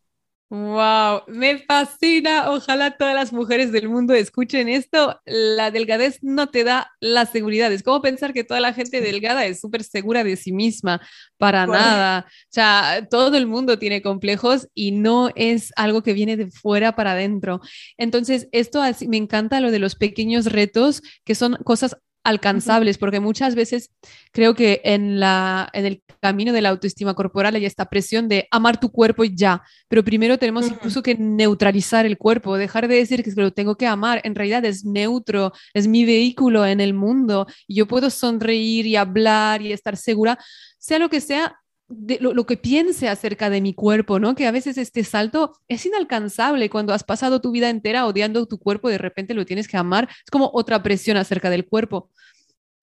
Wow, 0.54 1.24
me 1.30 1.58
fascina. 1.58 2.52
Ojalá 2.52 2.96
todas 2.96 3.16
las 3.16 3.34
mujeres 3.34 3.72
del 3.72 3.90
mundo 3.90 4.14
escuchen 4.14 4.70
esto. 4.70 5.20
La 5.26 5.72
delgadez 5.72 6.20
no 6.22 6.46
te 6.46 6.64
da 6.64 6.92
la 7.00 7.26
seguridad. 7.26 7.74
Es 7.74 7.82
como 7.82 8.04
pensar 8.04 8.34
que 8.34 8.44
toda 8.44 8.60
la 8.60 8.72
gente 8.72 9.02
delgada 9.02 9.46
es 9.46 9.60
súper 9.60 9.84
segura 9.84 10.24
de 10.24 10.36
sí 10.36 10.52
misma. 10.52 11.02
Para 11.40 11.66
nada. 11.66 12.28
O 12.28 12.52
sea, 12.52 13.08
todo 13.10 13.36
el 13.36 13.48
mundo 13.48 13.80
tiene 13.80 14.04
complejos 14.04 14.68
y 14.76 14.92
no 14.92 15.32
es 15.34 15.74
algo 15.76 16.04
que 16.04 16.14
viene 16.14 16.38
de 16.38 16.52
fuera 16.52 16.96
para 16.96 17.14
adentro. 17.14 17.60
Entonces, 17.98 18.48
esto 18.52 18.84
me 19.08 19.18
encanta 19.18 19.60
lo 19.60 19.72
de 19.72 19.80
los 19.80 19.96
pequeños 19.96 20.46
retos, 20.46 21.02
que 21.26 21.34
son 21.34 21.56
cosas 21.64 21.98
alcanzables, 22.24 22.98
porque 22.98 23.20
muchas 23.20 23.56
veces 23.56 23.92
creo 24.32 24.56
que 24.56 24.82
en, 24.84 25.20
la, 25.20 25.70
en 25.74 25.86
el 25.86 26.04
camino 26.22 26.54
de 26.54 26.62
la 26.62 26.70
autoestima 26.70 27.14
corporal 27.14 27.56
hay 27.56 27.66
esta 27.66 27.90
presión 27.90 28.30
de 28.30 28.48
amar 28.50 28.80
tu 28.80 28.92
cuerpo 28.92 29.24
y 29.24 29.36
ya, 29.36 29.62
pero 29.90 30.04
primero 30.04 30.38
tenemos 30.38 30.68
incluso 30.68 31.04
que 31.04 31.16
neutralizar 31.16 32.06
el 32.06 32.18
cuerpo, 32.18 32.56
dejar 32.58 32.88
de 32.88 32.96
decir 32.96 33.24
que 33.24 33.32
lo 33.36 33.52
tengo 33.52 33.76
que 33.76 33.88
amar, 33.88 34.22
en 34.24 34.36
realidad 34.36 34.64
es 34.66 34.86
neutro, 34.86 35.52
es 35.74 35.88
mi 35.88 36.06
vehículo 36.06 36.66
en 36.66 36.80
el 36.80 36.94
mundo, 36.94 37.46
y 37.68 37.76
yo 37.76 37.88
puedo 37.88 38.10
sonreír 38.10 38.86
y 38.86 38.96
hablar 38.96 39.62
y 39.62 39.74
estar 39.74 39.98
segura, 39.98 40.40
sea 40.80 41.00
lo 41.00 41.10
que 41.10 41.22
sea, 41.22 41.60
de 41.96 42.20
lo, 42.20 42.46
que 42.46 42.58
piense 42.58 43.08
acerca 43.08 43.50
de 43.50 43.62
mi 43.62 43.74
cuerpo, 43.74 44.20
¿no? 44.20 44.36
Que 44.36 44.48
a 44.48 44.52
veces 44.52 44.78
este 44.78 45.04
salto 45.04 45.58
es 45.68 45.86
inalcanzable 45.86 46.70
cuando 46.70 46.94
has 46.94 47.04
pasado 47.04 47.42
tu 47.42 47.52
vida 47.52 47.70
entera 47.70 48.06
odiando 48.06 48.46
tu 48.46 48.60
cuerpo 48.60 48.90
y 48.90 48.94
de 48.94 48.98
repente 48.98 49.34
lo 49.34 49.46
tienes 49.46 49.68
que 49.68 49.78
amar. 49.78 50.10
Es 50.10 50.32
como 50.32 50.50
otra 50.54 50.82
presión 50.84 51.18
acerca 51.18 51.50
del 51.50 51.68
cuerpo. 51.68 52.10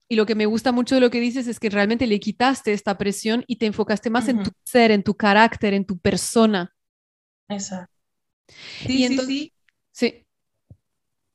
Y 0.08 0.16
lo 0.16 0.26
que 0.26 0.34
me 0.34 0.46
gusta 0.46 0.72
mucho 0.72 0.96
de 0.96 1.00
lo 1.00 1.10
que 1.10 1.20
dices 1.20 1.46
es 1.46 1.60
que 1.60 1.70
realmente 1.70 2.06
le 2.06 2.18
quitaste 2.18 2.72
esta 2.72 2.98
presión 2.98 3.44
y 3.46 3.56
te 3.56 3.66
enfocaste 3.66 4.10
más 4.10 4.28
en 4.28 4.42
tu 4.42 4.50
ser, 4.64 4.90
en 4.90 5.02
tu 5.02 5.14
carácter, 5.14 5.72
en 5.72 5.84
tu 5.84 5.98
persona. 5.98 6.74
Exacto. 7.48 7.94
Sí, 8.86 9.06
sí, 9.06 9.18
sí. 9.18 9.52
Sí. 9.92 10.26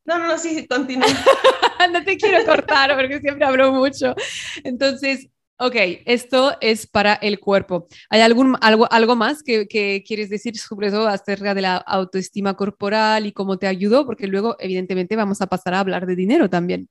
No, 0.04 0.18
no, 0.18 0.26
no, 0.28 0.38
sí, 0.38 0.66
continúa. 0.66 1.06
no 1.92 2.04
te 2.04 2.16
quiero 2.16 2.44
cortar 2.44 2.94
porque 2.96 3.20
siempre 3.20 3.46
hablo 3.46 3.72
mucho. 3.72 4.14
Entonces, 4.62 5.28
Ok, 5.58 5.74
esto 6.04 6.52
es 6.60 6.86
para 6.86 7.14
el 7.14 7.40
cuerpo. 7.40 7.88
¿Hay 8.10 8.20
algún, 8.20 8.56
algo, 8.60 8.86
algo 8.92 9.16
más 9.16 9.42
que, 9.42 9.66
quieres 10.06 10.28
decir 10.28 10.58
sobre 10.58 10.88
eso 10.88 11.08
acerca 11.08 11.54
de 11.54 11.62
la 11.62 11.76
autoestima 11.76 12.54
corporal 12.54 13.24
y 13.24 13.32
cómo 13.32 13.58
te 13.58 13.66
ayudó? 13.66 14.04
Porque 14.04 14.26
luego, 14.26 14.56
evidentemente, 14.58 15.16
vamos 15.16 15.40
a 15.40 15.46
pasar 15.46 15.72
a 15.72 15.80
hablar 15.80 16.04
de 16.04 16.14
dinero 16.14 16.50
también. 16.50 16.90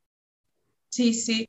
Sí, 0.89 1.13
sí. 1.13 1.47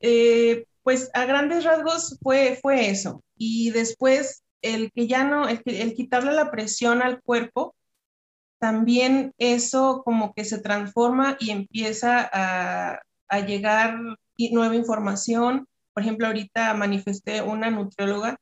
Eh, 0.00 0.64
pues 0.82 1.08
a 1.14 1.24
grandes 1.24 1.62
rasgos 1.62 2.18
fue, 2.20 2.58
fue 2.60 2.90
eso. 2.90 3.22
Y 3.36 3.70
después, 3.70 4.42
el 4.60 4.90
que 4.90 5.06
ya 5.06 5.22
no, 5.22 5.48
el, 5.48 5.62
el 5.66 5.94
quitarle 5.94 6.32
la 6.32 6.50
presión 6.50 7.00
al 7.00 7.22
cuerpo, 7.22 7.76
también 8.58 9.34
eso 9.38 10.02
como 10.04 10.34
que 10.34 10.44
se 10.44 10.58
transforma 10.58 11.36
y 11.38 11.50
empieza 11.50 12.28
a, 12.32 13.00
a 13.28 13.40
llegar 13.40 14.00
nueva 14.36 14.74
información 14.74 15.68
por 15.96 16.02
ejemplo, 16.02 16.26
ahorita 16.26 16.74
manifesté 16.74 17.40
una 17.40 17.70
nutrióloga 17.70 18.38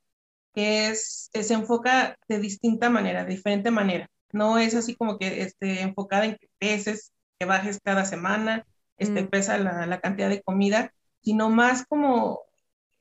que 0.53 0.89
es, 0.89 1.31
se 1.33 1.55
enfoca 1.55 2.17
de 2.27 2.41
distinta 2.41 2.91
manera, 2.91 3.23
de 3.23 3.31
diferente 3.31 3.71
manera. 3.71 4.09
No 4.33 4.59
es 4.59 4.75
así 4.75 4.97
como 4.97 5.19
que 5.19 5.43
esté 5.43 5.83
enfocada 5.83 6.25
en 6.25 6.35
que 6.35 6.49
peses, 6.59 7.13
que 7.39 7.47
bajes 7.47 7.79
cada 7.81 8.07
semana, 8.07 8.67
este, 8.99 9.23
mm. 9.23 9.29
pesa 9.29 9.57
la, 9.59 10.01
cantidad 10.01 10.29
de 10.29 10.43
comida, 10.43 10.93
sino 11.23 11.49
más 11.49 11.87
como 11.87 12.41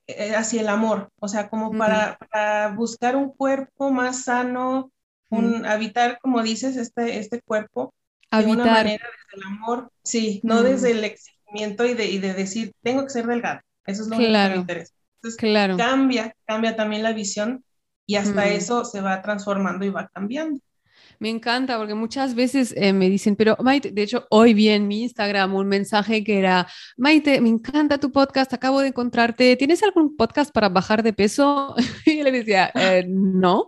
eh, 0.06 0.36
hacia 0.36 0.62
el 0.62 0.70
amor, 0.70 1.10
o 1.20 1.28
sea, 1.28 1.50
como 1.50 1.76
para, 1.76 2.20
buscar 2.76 3.16
un 3.16 3.32
cuerpo 3.32 3.90
más 3.90 4.26
sano, 4.26 4.92
un, 5.32 5.62
mm. 5.62 5.66
habitar, 5.66 6.20
como 6.22 6.44
dices, 6.44 6.78
este, 6.78 7.18
este 7.18 7.42
cuerpo 7.42 7.92
habitar. 8.30 8.56
de 8.56 8.62
una 8.62 8.72
manera 8.72 9.08
desde 9.08 9.42
el 9.42 9.52
amor, 9.52 9.92
sí, 10.04 10.42
no 10.44 10.62
mm. 10.62 10.64
desde 10.64 10.92
el 10.92 11.04
exigimiento 11.06 11.86
y 11.86 11.96
de, 11.96 12.06
y 12.06 12.20
de 12.20 12.36
decir, 12.36 12.72
tengo 12.84 13.04
que 13.04 13.10
ser 13.10 13.26
delgada. 13.26 13.64
Eso 13.86 14.04
es 14.04 14.10
lo 14.10 14.16
claro, 14.16 14.34
que 14.40 14.50
me 14.50 14.58
interesa. 14.58 14.94
Entonces, 15.22 15.42
claro. 15.42 15.76
cambia, 15.76 16.36
cambia 16.46 16.76
también 16.76 17.04
la 17.04 17.14
visión 17.14 17.64
y 18.06 18.16
hasta 18.16 18.48
eso 18.48 18.86
se 18.86 19.02
va 19.02 19.22
transformando 19.22 19.86
y 19.86 19.90
va 19.90 20.08
cambiando. 20.10 20.60
Me 21.24 21.30
encanta 21.30 21.78
porque 21.78 21.94
muchas 21.94 22.36
veces 22.36 22.74
eh, 22.76 22.92
me 22.92 23.10
dicen, 23.10 23.38
pero 23.38 23.56
Maite, 23.64 23.92
de 23.92 24.02
hecho 24.02 24.28
hoy 24.30 24.54
vi 24.54 24.68
en 24.68 24.90
mi 24.90 25.04
Instagram 25.04 25.56
un 25.56 25.70
mensaje 25.70 26.22
que 26.22 26.38
era, 26.38 26.68
Maite, 26.98 27.40
me 27.40 27.48
encanta 27.48 27.98
tu 27.98 28.12
podcast, 28.12 28.52
acabo 28.52 28.82
de 28.82 28.90
encontrarte, 28.90 29.56
¿tienes 29.56 29.82
algún 29.84 30.18
podcast 30.18 30.52
para 30.54 30.68
bajar 30.68 31.02
de 31.02 31.14
peso? 31.14 31.76
Y 32.06 32.18
yo 32.18 32.26
le 32.26 32.32
decía, 32.34 32.70
eh, 32.76 33.06
no, 33.08 33.68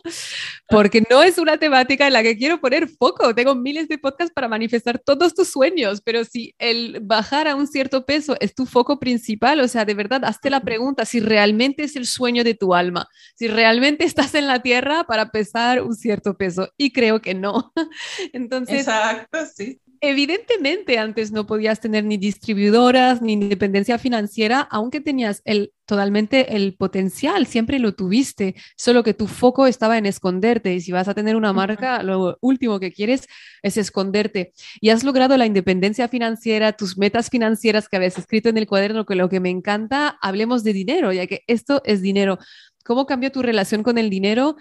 porque 0.68 1.02
no 1.10 1.24
es 1.24 1.38
una 1.38 1.58
temática 1.58 2.08
en 2.08 2.12
la 2.12 2.24
que 2.24 2.38
quiero 2.38 2.60
poner 2.60 2.89
foco. 2.89 3.34
Tengo 3.34 3.56
miles 3.56 3.88
de 3.88 3.98
podcasts 3.98 4.34
para 4.34 4.50
manifestar 4.50 5.00
todos 5.00 5.34
tus 5.34 5.48
sueños, 5.48 6.02
pero 6.04 6.26
si 6.26 6.54
el 6.60 7.00
bajar 7.02 7.48
a 7.48 7.56
un 7.56 7.68
cierto 7.68 8.06
peso 8.06 8.36
es 8.41 8.54
tu 8.54 8.65
foco 8.65 9.00
principal, 9.00 9.62
o 9.62 9.68
sea, 9.70 9.86
de 9.86 9.94
verdad, 9.94 10.26
hazte 10.26 10.50
la 10.50 10.60
pregunta 10.60 11.06
si 11.06 11.22
realmente 11.22 11.84
es 11.84 11.96
el 11.96 12.06
sueño 12.06 12.44
de 12.44 12.56
tu 12.56 12.74
alma, 12.74 13.08
si 13.36 13.48
realmente 13.48 14.04
estás 14.04 14.36
en 14.36 14.48
la 14.48 14.62
tierra 14.62 15.06
para 15.06 15.32
pesar 15.32 15.82
un 15.82 15.96
cierto 15.96 16.36
peso. 16.36 16.70
Y 16.78 16.91
creo 16.91 17.22
que 17.22 17.34
no 17.34 17.45
no. 17.46 17.74
Entonces, 18.34 18.80
Exacto, 18.80 19.40
sí. 19.54 19.80
Evidentemente 20.02 21.00
antes 21.00 21.32
no 21.32 21.48
podías 21.48 21.80
tener 21.80 22.04
ni 22.04 22.18
distribuidoras 22.18 23.22
ni 23.22 23.34
independencia 23.34 23.98
financiera, 23.98 24.68
aunque 24.70 25.02
tenías 25.02 25.42
el 25.46 25.74
totalmente 25.86 26.56
el 26.56 26.76
potencial, 26.76 27.46
siempre 27.46 27.80
lo 27.80 27.94
tuviste, 27.94 28.56
solo 28.76 29.04
que 29.04 29.14
tu 29.14 29.28
foco 29.28 29.68
estaba 29.68 29.98
en 29.98 30.06
esconderte 30.06 30.74
y 30.74 30.82
si 30.82 30.92
vas 30.92 31.08
a 31.08 31.14
tener 31.14 31.36
una 31.36 31.54
marca, 31.54 32.02
lo 32.04 32.38
último 32.42 32.80
que 32.80 32.92
quieres 32.92 33.28
es 33.62 33.78
esconderte. 33.78 34.54
Y 34.82 34.90
has 34.90 35.04
logrado 35.04 35.38
la 35.38 35.46
independencia 35.46 36.08
financiera, 36.08 36.74
tus 36.74 36.98
metas 36.98 37.30
financieras 37.30 37.88
que 37.88 37.98
habías 37.98 38.18
escrito 38.18 38.50
en 38.50 38.58
el 38.58 38.68
cuaderno, 38.68 39.06
que 39.06 39.16
lo 39.16 39.30
que 39.30 39.40
me 39.40 39.50
encanta, 39.52 40.18
hablemos 40.22 40.64
de 40.64 40.74
dinero, 40.74 41.14
ya 41.14 41.28
que 41.28 41.44
esto 41.48 41.82
es 41.86 42.02
dinero. 42.02 42.40
¿Cómo 42.84 43.06
cambió 43.06 43.32
tu 43.32 43.42
relación 43.42 43.84
con 43.84 43.98
el 43.98 44.10
dinero? 44.10 44.58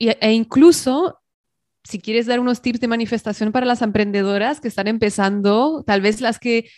e 0.00 0.32
incluso 0.32 1.18
si 1.84 2.00
quieres 2.00 2.26
dar 2.26 2.40
unos 2.40 2.60
tips 2.62 2.80
de 2.80 2.88
manifestación 2.88 3.52
para 3.52 3.66
las 3.66 3.82
emprendedoras 3.82 4.60
que 4.60 4.68
están 4.68 4.88
empezando, 4.88 5.82
tal 5.86 6.00
vez 6.00 6.20
las 6.20 6.38
que 6.38 6.68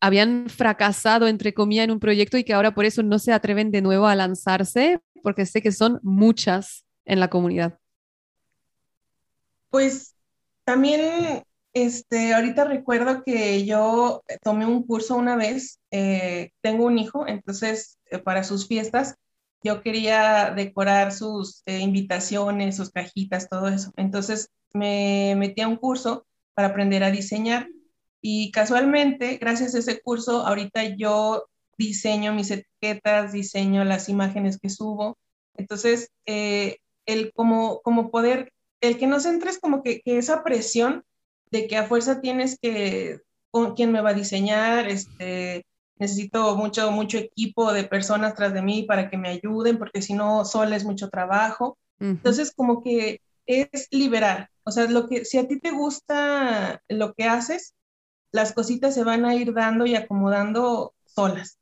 habían 0.00 0.48
fracasado, 0.48 1.28
entre 1.28 1.54
comillas, 1.54 1.84
en 1.84 1.90
un 1.90 2.00
proyecto 2.00 2.38
y 2.38 2.44
que 2.44 2.54
ahora 2.54 2.74
por 2.74 2.86
eso 2.86 3.02
no 3.02 3.18
se 3.18 3.32
atreven 3.32 3.70
de 3.70 3.82
nuevo 3.82 4.06
a 4.06 4.16
lanzarse, 4.16 5.00
porque 5.22 5.46
sé 5.46 5.62
que 5.62 5.72
son 5.72 6.00
muchas 6.02 6.84
en 7.04 7.20
la 7.20 7.28
comunidad. 7.28 7.78
Pues 9.68 10.16
también, 10.64 11.44
este, 11.74 12.34
ahorita 12.34 12.64
recuerdo 12.64 13.22
que 13.22 13.64
yo 13.64 14.22
tomé 14.42 14.66
un 14.66 14.84
curso 14.84 15.16
una 15.16 15.36
vez, 15.36 15.78
eh, 15.90 16.50
tengo 16.62 16.86
un 16.86 16.98
hijo, 16.98 17.26
entonces 17.26 17.98
eh, 18.10 18.18
para 18.18 18.42
sus 18.42 18.66
fiestas 18.66 19.16
yo 19.62 19.82
quería 19.82 20.52
decorar 20.54 21.12
sus 21.12 21.62
eh, 21.66 21.78
invitaciones, 21.80 22.76
sus 22.76 22.90
cajitas, 22.90 23.48
todo 23.48 23.68
eso. 23.68 23.92
Entonces 23.96 24.50
me 24.72 25.34
metí 25.36 25.60
a 25.60 25.68
un 25.68 25.76
curso 25.76 26.26
para 26.54 26.68
aprender 26.68 27.04
a 27.04 27.10
diseñar 27.10 27.68
y 28.22 28.50
casualmente, 28.52 29.38
gracias 29.38 29.74
a 29.74 29.78
ese 29.78 30.00
curso, 30.00 30.46
ahorita 30.46 30.84
yo 30.96 31.46
diseño 31.78 32.34
mis 32.34 32.50
etiquetas, 32.50 33.32
diseño 33.32 33.84
las 33.84 34.08
imágenes 34.08 34.58
que 34.58 34.68
subo. 34.68 35.16
Entonces, 35.56 36.10
eh, 36.26 36.76
el 37.06 37.32
como, 37.32 37.80
como 37.80 38.10
poder, 38.10 38.52
el 38.82 38.98
que 38.98 39.06
no 39.06 39.20
se 39.20 39.30
entres 39.30 39.58
como 39.58 39.82
que, 39.82 40.00
que, 40.02 40.18
esa 40.18 40.44
presión 40.44 41.04
de 41.50 41.66
que 41.66 41.76
a 41.78 41.84
fuerza 41.84 42.20
tienes 42.20 42.58
que, 42.60 43.20
con 43.50 43.74
quién 43.74 43.90
me 43.92 44.02
va 44.02 44.10
a 44.10 44.14
diseñar, 44.14 44.88
este, 44.88 45.64
necesito 46.00 46.56
mucho, 46.56 46.90
mucho 46.90 47.18
equipo 47.18 47.72
de 47.72 47.84
personas 47.84 48.34
tras 48.34 48.54
de 48.54 48.62
mí 48.62 48.84
para 48.84 49.10
que 49.10 49.18
me 49.18 49.28
ayuden, 49.28 49.78
porque 49.78 50.00
si 50.00 50.14
no, 50.14 50.44
sola 50.46 50.74
es 50.74 50.84
mucho 50.84 51.10
trabajo. 51.10 51.78
Entonces, 52.00 52.50
como 52.56 52.82
que 52.82 53.20
es 53.44 53.88
liberar. 53.90 54.48
O 54.64 54.70
sea, 54.70 54.86
lo 54.86 55.06
que, 55.06 55.26
si 55.26 55.36
a 55.36 55.46
ti 55.46 55.60
te 55.60 55.70
gusta 55.70 56.82
lo 56.88 57.12
que 57.12 57.24
haces, 57.24 57.74
las 58.32 58.54
cositas 58.54 58.94
se 58.94 59.04
van 59.04 59.26
a 59.26 59.34
ir 59.34 59.52
dando 59.52 59.84
y 59.84 59.94
acomodando 59.94 60.94
solas. 61.04 61.58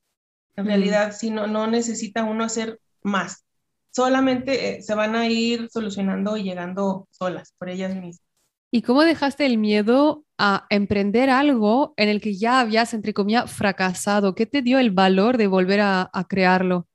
En 0.55 0.67
realidad, 0.67 1.13
si 1.13 1.31
no, 1.31 1.49
no 1.49 1.67
necesita 1.67 2.23
uno 2.23 2.45
hacer 2.45 2.81
más. 3.03 3.45
Solamente 3.91 4.77
eh, 4.77 4.83
se 4.83 4.95
van 4.95 5.17
a 5.17 5.27
ir 5.27 5.69
solucionando 5.73 6.37
y 6.37 6.45
llegando 6.45 7.09
solas 7.11 7.55
por 7.59 7.71
ellas 7.71 7.95
mismas. 7.95 8.23
¿Y 8.71 8.83
cómo 8.83 9.03
dejaste 9.03 9.47
el 9.47 9.59
miedo 9.59 10.25
a 10.39 10.67
emprender 10.71 11.31
algo 11.31 11.95
en 11.97 12.09
el 12.09 12.21
que 12.21 12.37
ya 12.37 12.61
habías, 12.61 12.95
entre 12.95 13.13
comillas, 13.13 13.51
fracasado? 13.51 14.35
¿Qué 14.35 14.47
te 14.47 14.63
dio 14.63 14.79
el 14.79 14.93
valor 14.93 15.37
de 15.37 15.49
volver 15.49 15.81
a, 15.81 16.11
crearlo? 16.29 16.87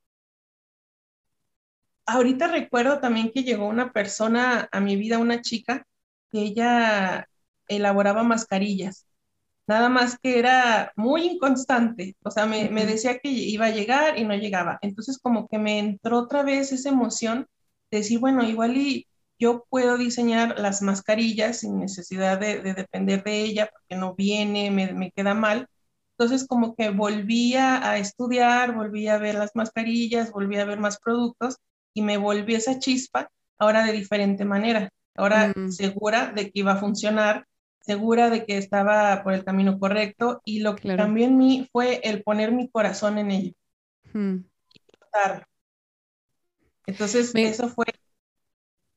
Ahorita 2.05 2.47
recuerdo 2.47 2.99
también 2.99 3.31
que 3.31 3.43
llegó 3.43 3.67
una 3.67 3.91
persona 3.91 4.67
a 4.71 4.79
mi 4.79 4.95
vida, 4.95 5.19
una 5.19 5.41
chica, 5.41 5.85
que 6.31 6.39
ella 6.39 7.27
elaboraba 7.67 8.23
mascarillas. 8.23 9.05
Nada 9.67 9.87
más 9.89 10.17
que 10.19 10.39
era 10.39 10.91
muy 10.95 11.23
inconstante. 11.23 12.15
O 12.23 12.31
sea, 12.31 12.45
me, 12.45 12.69
me 12.69 12.85
decía 12.85 13.19
que 13.19 13.29
iba 13.29 13.67
a 13.67 13.71
llegar 13.71 14.17
y 14.17 14.25
no 14.25 14.35
llegaba. 14.35 14.79
Entonces, 14.81 15.17
como 15.19 15.47
que 15.47 15.57
me 15.57 15.79
entró 15.79 16.19
otra 16.19 16.43
vez 16.43 16.71
esa 16.71 16.89
emoción 16.89 17.47
de 17.91 17.99
decir, 17.99 18.19
bueno, 18.19 18.43
igual 18.43 18.75
y 18.77 19.07
yo 19.43 19.65
puedo 19.69 19.97
diseñar 19.97 20.57
las 20.57 20.81
mascarillas 20.81 21.59
sin 21.59 21.77
necesidad 21.77 22.39
de, 22.39 22.61
depender 22.61 23.23
de 23.23 23.41
ella 23.41 23.69
porque 23.69 23.97
no 23.97 24.15
viene, 24.15 24.71
me, 24.71 25.11
queda 25.11 25.33
mal. 25.33 25.67
Entonces 26.17 26.47
como 26.47 26.75
que 26.75 26.91
volví 26.91 27.55
a, 27.55 27.97
estudiar, 27.97 28.73
volví 28.73 29.09
a 29.09 29.17
ver 29.17 29.35
las 29.35 29.51
mascarillas, 29.53 30.31
volví 30.31 30.57
a 30.57 30.65
ver 30.65 30.79
más 30.79 30.97
productos 30.97 31.57
y 31.93 32.03
me 32.03 32.15
volví 32.15 32.55
esa 32.55 32.79
chispa 32.79 33.29
ahora 33.57 33.85
de 33.85 33.91
diferente 33.91 34.45
manera. 34.45 34.89
Ahora 35.15 35.51
mm. 35.53 35.71
segura 35.71 36.31
de 36.31 36.45
que 36.45 36.59
iba 36.59 36.73
a 36.73 36.77
funcionar 36.77 37.45
segura 37.81 38.29
de 38.29 38.45
que 38.45 38.57
estaba 38.57 39.23
por 39.23 39.33
el 39.33 39.43
camino 39.43 39.77
correcto 39.77 40.41
y 40.45 40.61
lo 40.61 40.77
que 40.77 40.95
cambió 40.95 41.25
en 41.25 41.37
mí 41.37 41.67
fue 41.73 41.99
el 42.05 42.23
poner 42.23 42.53
mi 42.53 42.69
corazón 42.69 43.17
en 43.17 43.31
ello. 43.31 43.53
Hmm. 44.13 44.37
Entonces, 46.85 47.33
eso 47.35 47.67
fue 47.67 47.87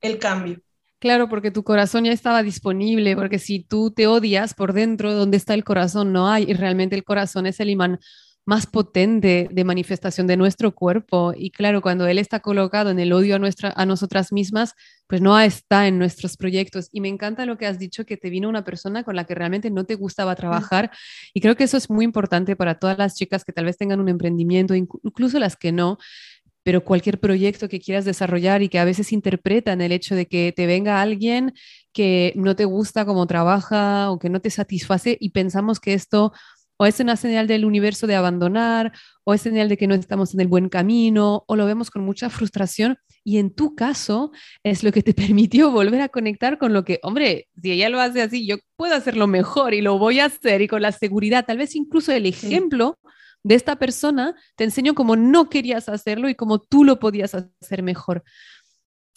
el 0.06 0.18
cambio. 0.18 0.60
Claro, 0.98 1.28
porque 1.28 1.50
tu 1.50 1.62
corazón 1.62 2.04
ya 2.04 2.12
estaba 2.12 2.42
disponible, 2.42 3.14
porque 3.16 3.38
si 3.38 3.60
tú 3.60 3.90
te 3.90 4.06
odias 4.06 4.54
por 4.54 4.72
dentro, 4.72 5.12
donde 5.12 5.36
está 5.36 5.54
el 5.54 5.62
corazón 5.62 6.12
no 6.12 6.28
hay, 6.28 6.44
y 6.48 6.54
realmente 6.54 6.96
el 6.96 7.04
corazón 7.04 7.46
es 7.46 7.60
el 7.60 7.70
imán 7.70 7.98
más 8.46 8.66
potente 8.66 9.48
de 9.50 9.64
manifestación 9.64 10.28
de 10.28 10.36
nuestro 10.36 10.72
cuerpo. 10.72 11.34
Y 11.36 11.50
claro, 11.50 11.82
cuando 11.82 12.06
él 12.06 12.18
está 12.18 12.38
colocado 12.40 12.90
en 12.90 13.00
el 13.00 13.12
odio 13.12 13.34
a, 13.34 13.38
nuestra, 13.40 13.72
a 13.76 13.84
nosotras 13.84 14.32
mismas, 14.32 14.74
pues 15.08 15.20
no 15.20 15.38
está 15.38 15.88
en 15.88 15.98
nuestros 15.98 16.36
proyectos. 16.36 16.88
Y 16.92 17.00
me 17.00 17.08
encanta 17.08 17.44
lo 17.44 17.58
que 17.58 17.66
has 17.66 17.80
dicho, 17.80 18.06
que 18.06 18.16
te 18.16 18.30
vino 18.30 18.48
una 18.48 18.64
persona 18.64 19.02
con 19.02 19.16
la 19.16 19.24
que 19.24 19.34
realmente 19.34 19.68
no 19.70 19.84
te 19.84 19.96
gustaba 19.96 20.36
trabajar. 20.36 20.92
Y 21.34 21.40
creo 21.40 21.56
que 21.56 21.64
eso 21.64 21.76
es 21.76 21.90
muy 21.90 22.04
importante 22.04 22.54
para 22.54 22.78
todas 22.78 22.96
las 22.96 23.16
chicas 23.16 23.44
que 23.44 23.52
tal 23.52 23.64
vez 23.64 23.76
tengan 23.76 23.98
un 23.98 24.08
emprendimiento, 24.08 24.76
incluso 24.76 25.40
las 25.40 25.56
que 25.56 25.72
no, 25.72 25.98
pero 26.66 26.82
cualquier 26.82 27.20
proyecto 27.20 27.68
que 27.68 27.78
quieras 27.78 28.04
desarrollar 28.04 28.60
y 28.60 28.68
que 28.68 28.80
a 28.80 28.84
veces 28.84 29.12
interpretan 29.12 29.80
el 29.80 29.92
hecho 29.92 30.16
de 30.16 30.26
que 30.26 30.52
te 30.52 30.66
venga 30.66 31.00
alguien 31.00 31.54
que 31.92 32.32
no 32.34 32.56
te 32.56 32.64
gusta 32.64 33.04
cómo 33.04 33.24
trabaja 33.28 34.10
o 34.10 34.18
que 34.18 34.30
no 34.30 34.40
te 34.40 34.50
satisface 34.50 35.16
y 35.20 35.30
pensamos 35.30 35.78
que 35.78 35.94
esto 35.94 36.32
o 36.76 36.84
es 36.84 36.98
una 36.98 37.14
señal 37.14 37.46
del 37.46 37.64
universo 37.64 38.08
de 38.08 38.16
abandonar, 38.16 38.92
o 39.22 39.32
es 39.32 39.42
señal 39.42 39.68
de 39.68 39.76
que 39.76 39.86
no 39.86 39.94
estamos 39.94 40.34
en 40.34 40.40
el 40.40 40.48
buen 40.48 40.68
camino, 40.68 41.44
o 41.46 41.54
lo 41.54 41.66
vemos 41.66 41.88
con 41.88 42.02
mucha 42.02 42.30
frustración. 42.30 42.98
Y 43.22 43.38
en 43.38 43.54
tu 43.54 43.76
caso 43.76 44.32
es 44.64 44.82
lo 44.82 44.90
que 44.90 45.04
te 45.04 45.14
permitió 45.14 45.70
volver 45.70 46.00
a 46.00 46.08
conectar 46.08 46.58
con 46.58 46.72
lo 46.72 46.84
que, 46.84 46.98
hombre, 47.04 47.46
si 47.62 47.70
ella 47.70 47.90
lo 47.90 48.00
hace 48.00 48.22
así, 48.22 48.44
yo 48.44 48.56
puedo 48.74 48.96
hacerlo 48.96 49.28
mejor 49.28 49.72
y 49.72 49.82
lo 49.82 49.98
voy 49.98 50.18
a 50.18 50.24
hacer 50.24 50.62
y 50.62 50.68
con 50.68 50.82
la 50.82 50.90
seguridad, 50.90 51.46
tal 51.46 51.58
vez 51.58 51.76
incluso 51.76 52.10
el 52.10 52.26
ejemplo 52.26 52.98
de 53.46 53.54
esta 53.54 53.76
persona 53.76 54.34
te 54.56 54.64
enseñó 54.64 54.96
cómo 54.96 55.14
no 55.14 55.48
querías 55.48 55.88
hacerlo 55.88 56.28
y 56.28 56.34
cómo 56.34 56.58
tú 56.58 56.82
lo 56.82 56.98
podías 56.98 57.32
hacer 57.32 57.84
mejor. 57.84 58.24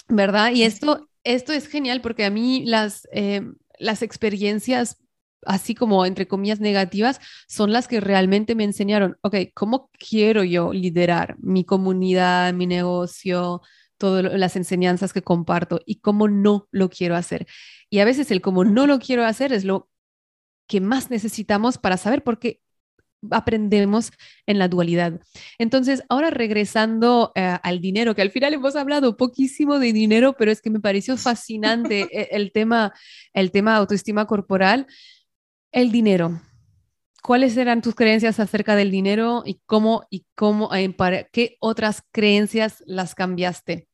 ¿Verdad? 0.07 0.51
Y 0.51 0.63
esto, 0.63 1.09
esto 1.23 1.51
es 1.51 1.67
genial 1.67 2.01
porque 2.01 2.25
a 2.25 2.29
mí 2.29 2.63
las, 2.63 3.07
eh, 3.11 3.41
las 3.79 4.03
experiencias 4.03 4.97
así 5.45 5.73
como 5.73 6.05
entre 6.05 6.27
comillas 6.27 6.59
negativas, 6.59 7.21
son 7.47 7.71
las 7.71 7.87
que 7.87 8.01
realmente 8.01 8.53
me 8.55 8.65
enseñaron, 8.65 9.17
ok, 9.21 9.35
¿cómo 9.55 9.89
quiero 9.97 10.43
yo 10.43 10.73
liderar 10.73 11.37
mi 11.39 11.63
comunidad, 11.63 12.53
mi 12.53 12.67
negocio, 12.67 13.61
todas 13.97 14.37
las 14.37 14.57
enseñanzas 14.57 15.13
que 15.13 15.21
comparto 15.21 15.79
y 15.85 16.01
cómo 16.01 16.27
no 16.27 16.67
lo 16.71 16.89
quiero 16.89 17.15
hacer? 17.15 17.47
Y 17.89 17.99
a 17.99 18.05
veces 18.05 18.31
el 18.31 18.41
cómo 18.41 18.65
no 18.65 18.85
lo 18.85 18.99
quiero 18.99 19.25
hacer 19.25 19.53
es 19.53 19.63
lo 19.63 19.89
que 20.67 20.81
más 20.81 21.09
necesitamos 21.09 21.77
para 21.77 21.95
saber 21.95 22.21
por 22.21 22.37
qué 22.37 22.61
aprendemos 23.31 24.11
en 24.45 24.59
la 24.59 24.67
dualidad. 24.67 25.19
Entonces, 25.57 26.03
ahora 26.09 26.29
regresando 26.29 27.31
eh, 27.35 27.57
al 27.61 27.81
dinero, 27.81 28.15
que 28.15 28.21
al 28.21 28.31
final 28.31 28.53
hemos 28.53 28.75
hablado 28.75 29.17
poquísimo 29.17 29.79
de 29.79 29.93
dinero, 29.93 30.35
pero 30.37 30.51
es 30.51 30.61
que 30.61 30.69
me 30.69 30.79
pareció 30.79 31.17
fascinante 31.17 32.07
e, 32.11 32.29
el, 32.31 32.51
tema, 32.51 32.93
el 33.33 33.51
tema 33.51 33.75
autoestima 33.75 34.25
corporal. 34.25 34.87
El 35.71 35.91
dinero. 35.91 36.41
¿Cuáles 37.21 37.57
eran 37.57 37.81
tus 37.81 37.95
creencias 37.95 38.39
acerca 38.39 38.75
del 38.75 38.91
dinero 38.91 39.43
y 39.45 39.59
cómo 39.65 40.07
y 40.09 40.25
cómo 40.35 40.73
eh, 40.73 40.89
para 40.93 41.25
qué 41.25 41.57
otras 41.59 42.01
creencias 42.11 42.81
las 42.87 43.13
cambiaste? 43.13 43.88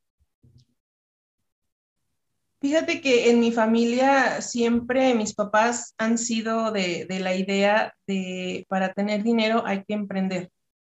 Fíjate 2.61 3.01
que 3.01 3.29
en 3.29 3.39
mi 3.39 3.51
familia 3.51 4.41
siempre 4.41 5.13
mis 5.13 5.33
papás 5.33 5.93
han 5.97 6.17
sido 6.17 6.71
de, 6.71 7.05
la 7.09 7.35
idea 7.35 7.93
de 8.07 8.65
para 8.69 8.93
tener 8.93 9.23
dinero 9.23 9.63
hay 9.65 9.83
que 9.83 9.93
emprender, 9.93 10.49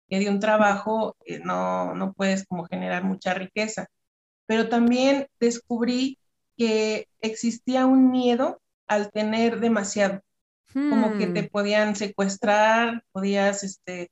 que 0.07 0.19
de 0.19 0.29
un 0.29 0.39
trabajo 0.39 1.15
eh, 1.25 1.39
no, 1.43 1.93
no 1.95 2.13
puedes 2.13 2.45
como 2.45 2.65
generar 2.65 3.03
mucha 3.03 3.33
riqueza. 3.33 3.87
Pero 4.47 4.69
también 4.69 5.27
descubrí 5.39 6.17
que 6.57 7.07
existía 7.21 7.85
un 7.85 8.11
miedo 8.11 8.61
al 8.87 9.11
tener 9.11 9.59
demasiado 9.59 10.21
como 10.73 11.17
que 11.17 11.27
te 11.27 11.43
hmm. 11.43 11.47
podían 11.49 11.95
secuestrar, 11.95 13.03
podías 13.11 13.63
este, 13.63 14.11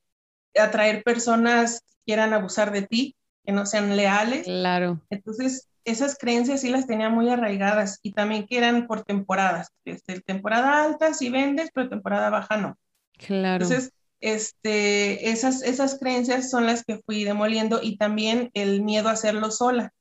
atraer 0.58 1.02
personas 1.04 1.80
que 1.80 1.94
quieran 2.06 2.32
abusar 2.32 2.72
de 2.72 2.82
ti, 2.82 3.16
que 3.44 3.52
no 3.52 3.64
sean 3.64 3.96
leales. 3.96 4.44
Claro. 4.44 5.00
Entonces, 5.10 5.68
esas 5.90 6.16
creencias 6.18 6.60
sí 6.60 6.70
las 6.70 6.86
tenía 6.86 7.08
muy 7.08 7.28
arraigadas 7.28 7.98
y 8.02 8.12
también 8.12 8.46
que 8.46 8.58
eran 8.58 8.86
por 8.86 9.04
temporadas. 9.04 9.68
Este, 9.84 10.20
temporada 10.20 10.84
alta 10.84 11.14
sí 11.14 11.30
vendes, 11.30 11.70
pero 11.72 11.88
temporada 11.88 12.30
baja 12.30 12.56
no. 12.56 12.78
Claro. 13.14 13.64
Entonces, 13.64 13.92
este, 14.20 15.30
esas, 15.30 15.62
esas 15.62 15.98
creencias 15.98 16.50
son 16.50 16.66
las 16.66 16.84
que 16.84 16.98
fui 16.98 17.24
demoliendo 17.24 17.80
y 17.82 17.96
también 17.96 18.50
el 18.54 18.82
miedo 18.82 19.08
a 19.08 19.12
hacerlo 19.12 19.50
sola. 19.50 19.92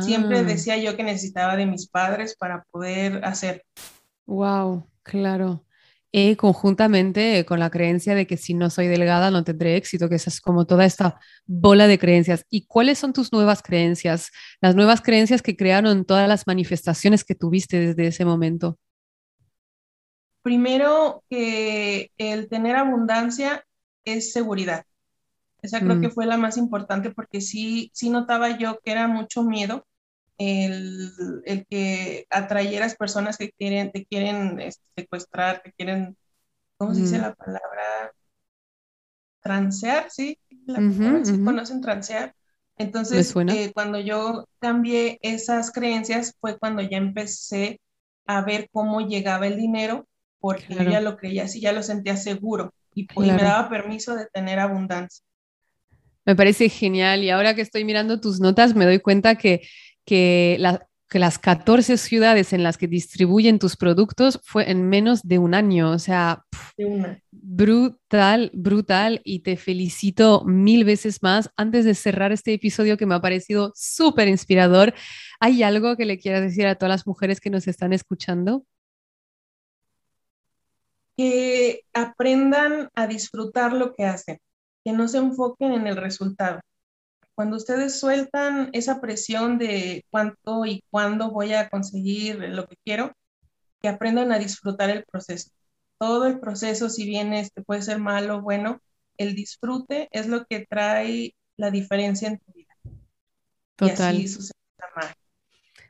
Siempre 0.00 0.40
ah. 0.40 0.42
decía 0.42 0.76
yo 0.76 0.96
que 0.96 1.02
necesitaba 1.02 1.56
de 1.56 1.64
mis 1.64 1.88
padres 1.88 2.36
para 2.36 2.64
poder 2.70 3.24
hacer. 3.24 3.64
Wow, 4.26 4.86
claro. 5.02 5.64
Y 6.10 6.36
conjuntamente 6.36 7.44
con 7.44 7.60
la 7.60 7.68
creencia 7.68 8.14
de 8.14 8.26
que 8.26 8.38
si 8.38 8.54
no 8.54 8.70
soy 8.70 8.86
delgada 8.86 9.30
no 9.30 9.44
tendré 9.44 9.76
éxito, 9.76 10.08
que 10.08 10.14
esa 10.14 10.30
es 10.30 10.40
como 10.40 10.66
toda 10.66 10.86
esta 10.86 11.20
bola 11.44 11.86
de 11.86 11.98
creencias. 11.98 12.46
¿Y 12.48 12.66
cuáles 12.66 12.98
son 12.98 13.12
tus 13.12 13.30
nuevas 13.32 13.62
creencias? 13.62 14.30
Las 14.62 14.74
nuevas 14.74 15.02
creencias 15.02 15.42
que 15.42 15.56
crearon 15.56 16.06
todas 16.06 16.26
las 16.26 16.46
manifestaciones 16.46 17.24
que 17.24 17.34
tuviste 17.34 17.78
desde 17.78 18.06
ese 18.06 18.24
momento. 18.24 18.78
Primero, 20.42 21.24
que 21.28 22.10
el 22.16 22.48
tener 22.48 22.76
abundancia 22.76 23.64
es 24.04 24.32
seguridad. 24.32 24.84
Esa 25.60 25.80
creo 25.80 26.00
que 26.00 26.08
mm. 26.08 26.12
fue 26.12 26.24
la 26.24 26.38
más 26.38 26.56
importante 26.56 27.10
porque 27.10 27.42
sí, 27.42 27.90
sí 27.92 28.08
notaba 28.08 28.56
yo 28.56 28.78
que 28.82 28.92
era 28.92 29.08
mucho 29.08 29.42
miedo 29.42 29.86
el, 30.38 31.42
el, 31.44 31.66
que 31.66 32.26
atrayeras 32.30 32.96
personas 32.96 33.36
que 33.36 33.50
quieren, 33.50 33.90
te 33.92 34.06
quieren 34.06 34.60
este, 34.60 34.84
secuestrar, 34.96 35.62
que 35.62 35.72
quieren, 35.72 36.16
¿cómo 36.76 36.94
se 36.94 37.02
dice 37.02 37.18
la 37.18 37.34
palabra? 37.34 38.12
Transear, 39.40 40.10
¿sí? 40.10 40.38
La 40.66 40.76
conocen 40.76 41.80
transear. 41.80 42.34
Entonces, 42.76 43.34
eh, 43.48 43.72
cuando 43.74 43.98
yo 43.98 44.46
cambié 44.60 45.18
esas 45.22 45.72
creencias 45.72 46.36
fue 46.40 46.58
cuando 46.58 46.80
ya 46.80 46.96
empecé 46.96 47.80
a 48.26 48.42
ver 48.42 48.68
cómo 48.70 49.00
llegaba 49.00 49.48
el 49.48 49.56
dinero, 49.56 50.06
porque 50.38 50.74
yo 50.74 50.84
ya 50.84 51.00
lo 51.00 51.16
creía 51.16 51.44
así, 51.44 51.60
ya 51.60 51.72
lo 51.72 51.82
sentía 51.82 52.16
seguro 52.16 52.72
y, 52.94 53.04
pues, 53.04 53.28
me 53.28 53.42
daba 53.42 53.68
permiso 53.68 54.14
de 54.14 54.26
tener 54.26 54.60
abundancia. 54.60 55.24
Me 56.24 56.36
parece 56.36 56.68
genial 56.68 57.24
y 57.24 57.30
ahora 57.30 57.54
que 57.54 57.62
estoy 57.62 57.84
mirando 57.84 58.20
tus 58.20 58.38
notas 58.38 58.74
me 58.74 58.84
doy 58.84 59.00
cuenta 59.00 59.36
que 59.36 59.62
que, 60.08 60.56
las 61.10 61.38
14 61.38 61.98
ciudades 61.98 62.52
en 62.54 62.62
las 62.62 62.78
que 62.78 62.86
distribuyen 62.86 63.58
tus 63.58 63.76
productos 63.76 64.40
fue 64.42 64.70
en 64.70 64.88
menos 64.88 65.22
de 65.22 65.38
un 65.38 65.54
año. 65.54 65.90
O 65.90 65.98
sea, 65.98 66.44
brutal, 67.30 68.50
brutal. 68.54 69.20
Y 69.24 69.40
te 69.40 69.56
felicito 69.56 70.44
mil 70.46 70.84
veces 70.84 71.22
más. 71.22 71.50
Antes 71.56 71.84
de 71.84 71.94
cerrar 71.94 72.32
este 72.32 72.54
episodio 72.54 72.96
que 72.96 73.04
me 73.04 73.14
ha 73.14 73.20
parecido 73.20 73.72
súper 73.74 74.28
inspirador, 74.28 74.94
¿hay 75.40 75.62
algo 75.62 75.96
que 75.96 76.06
le 76.06 76.18
quieras 76.18 76.42
decir 76.42 76.66
a 76.66 76.76
todas 76.76 76.90
las 76.90 77.06
mujeres 77.06 77.40
que 77.40 77.50
nos 77.50 77.68
están 77.68 77.92
escuchando? 77.92 78.64
Que 81.16 81.82
aprendan 81.92 82.88
a 82.94 83.06
disfrutar 83.06 83.74
lo 83.74 83.94
que 83.94 84.04
hacen, 84.04 84.38
que 84.84 84.92
no 84.92 85.06
se 85.06 85.18
enfoquen 85.18 85.72
en 85.72 85.86
el 85.86 85.96
resultado 85.96 86.60
cuando 87.38 87.56
ustedes 87.56 88.00
sueltan 88.00 88.68
esa 88.72 89.00
presión 89.00 89.58
de 89.58 90.04
cuánto 90.10 90.66
y 90.66 90.82
cuándo 90.90 91.30
voy 91.30 91.52
a 91.52 91.68
conseguir 91.68 92.40
lo 92.40 92.66
que 92.66 92.74
quiero, 92.84 93.12
que 93.80 93.86
aprendan 93.86 94.32
a 94.32 94.40
disfrutar 94.40 94.90
el 94.90 95.04
proceso. 95.04 95.48
Todo 95.98 96.26
el 96.26 96.40
proceso, 96.40 96.90
si 96.90 97.06
bien 97.06 97.32
este 97.32 97.62
puede 97.62 97.82
ser 97.82 98.00
malo 98.00 98.38
o 98.38 98.42
bueno, 98.42 98.80
el 99.18 99.36
disfrute 99.36 100.08
es 100.10 100.26
lo 100.26 100.46
que 100.46 100.66
trae 100.68 101.36
la 101.56 101.70
diferencia 101.70 102.26
en 102.26 102.40
tu 102.40 102.52
vida. 102.54 102.74
Total. 103.76 104.16
Y 104.16 104.24
así 104.24 104.28
sucede 104.34 104.58
la 104.78 104.88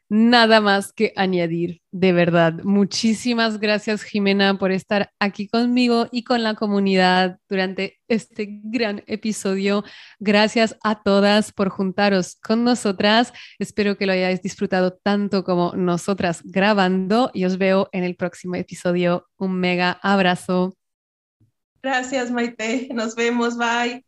nada 0.09 0.61
más 0.61 0.93
que 0.93 1.13
añadir, 1.17 1.83
de 1.91 2.13
verdad. 2.13 2.55
Muchísimas 2.65 3.59
gracias, 3.59 4.03
Jimena, 4.03 4.59
por 4.59 4.73
estar 4.73 5.11
aquí 5.19 5.49
conmigo 5.49 6.09
y 6.11 6.25
con 6.25 6.43
la 6.43 6.55
comunidad 6.55 7.39
durante 7.49 8.01
este 8.09 8.61
gran 8.65 9.03
episodio. 9.07 9.85
Gracias 10.19 10.77
a 10.83 11.03
todas 11.03 11.53
por 11.53 11.69
juntaros 11.69 12.37
con 12.37 12.65
nosotras. 12.65 13.33
Espero 13.59 13.97
que 13.97 14.07
lo 14.07 14.13
hayáis 14.13 14.43
disfrutado 14.43 14.93
tanto 14.95 15.45
como 15.45 15.73
nosotras 15.77 16.41
grabando 16.45 17.31
y 17.35 17.45
os 17.45 17.59
veo 17.59 17.89
en 17.93 18.05
el 18.05 18.17
próximo 18.17 18.55
episodio. 18.55 19.29
Un 19.37 19.61
mega 19.61 19.99
abrazo. 20.03 20.75
Gracias, 21.83 22.31
Maite. 22.31 22.89
Nos 22.93 23.15
vemos. 23.15 23.57
Bye. 23.57 24.08